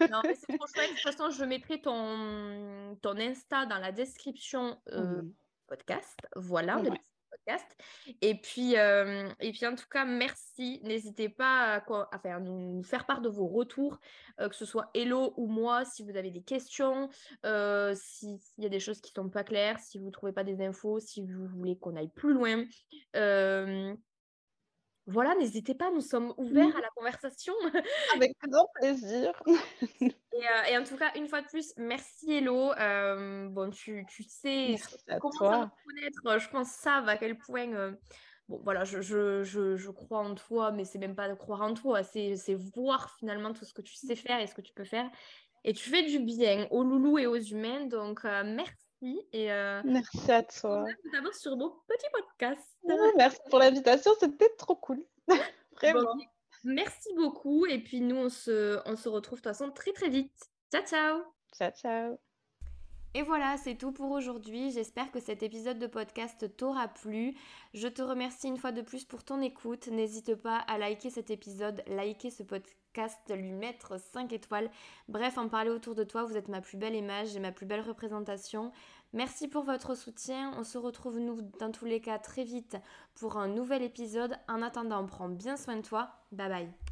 [0.00, 0.90] Non, mais c'est trop chouette.
[0.90, 5.32] De toute façon, je mettrai ton, ton Insta dans la description euh, mmh.
[5.68, 6.18] podcast.
[6.36, 6.80] Voilà,
[8.20, 10.80] Et puis, euh, et puis en tout cas, merci.
[10.84, 11.82] N'hésitez pas
[12.12, 13.98] à faire, nous, faire part de vos retours,
[14.40, 17.08] euh, que ce soit Hello ou moi, si vous avez des questions,
[17.44, 20.32] euh, s'il y a des choses qui ne sont pas claires, si vous ne trouvez
[20.32, 22.64] pas des infos, si vous voulez qu'on aille plus loin
[25.10, 27.52] voilà, n'hésitez pas, nous sommes ouverts à la conversation.
[28.14, 29.32] Avec grand plaisir.
[30.32, 32.72] Euh, et, en tout cas, une fois de plus, merci Hello.
[32.72, 34.76] Euh, bon, tu, tu sais
[35.20, 36.38] comment ça connaître.
[36.38, 37.70] Je pense savent à quel point.
[37.74, 37.92] Euh,
[38.48, 41.60] bon, voilà, je, je, je, je, crois en toi, mais c'est même pas de croire
[41.60, 44.72] en toi, c'est voir finalement tout ce que tu sais faire et ce que tu
[44.72, 45.10] peux faire.
[45.64, 47.84] Et tu fais du bien aux loulous et aux humains.
[47.84, 50.84] Donc, merci et euh, merci à toi.
[51.12, 52.78] D'abord sur mon petit podcast.
[53.16, 55.02] merci pour l'invitation, c'était trop cool.
[55.80, 56.14] Vraiment.
[56.64, 57.64] merci beaucoup.
[57.66, 60.50] Et puis nous, on se, on se retrouve de toute façon très très vite.
[60.70, 61.22] Ciao, ciao.
[61.56, 62.18] Ciao, ciao.
[63.14, 64.70] Et voilà, c'est tout pour aujourd'hui.
[64.70, 67.34] J'espère que cet épisode de podcast t'aura plu.
[67.74, 69.88] Je te remercie une fois de plus pour ton écoute.
[69.88, 72.79] N'hésite pas à liker cet épisode, liker ce podcast,
[73.34, 74.70] lui mettre 5 étoiles.
[75.08, 76.24] Bref, en parler autour de toi.
[76.24, 78.72] Vous êtes ma plus belle image et ma plus belle représentation.
[79.12, 80.52] Merci pour votre soutien.
[80.56, 82.76] On se retrouve nous dans tous les cas très vite
[83.14, 84.36] pour un nouvel épisode.
[84.48, 86.10] En attendant, prends bien soin de toi.
[86.32, 86.89] Bye bye.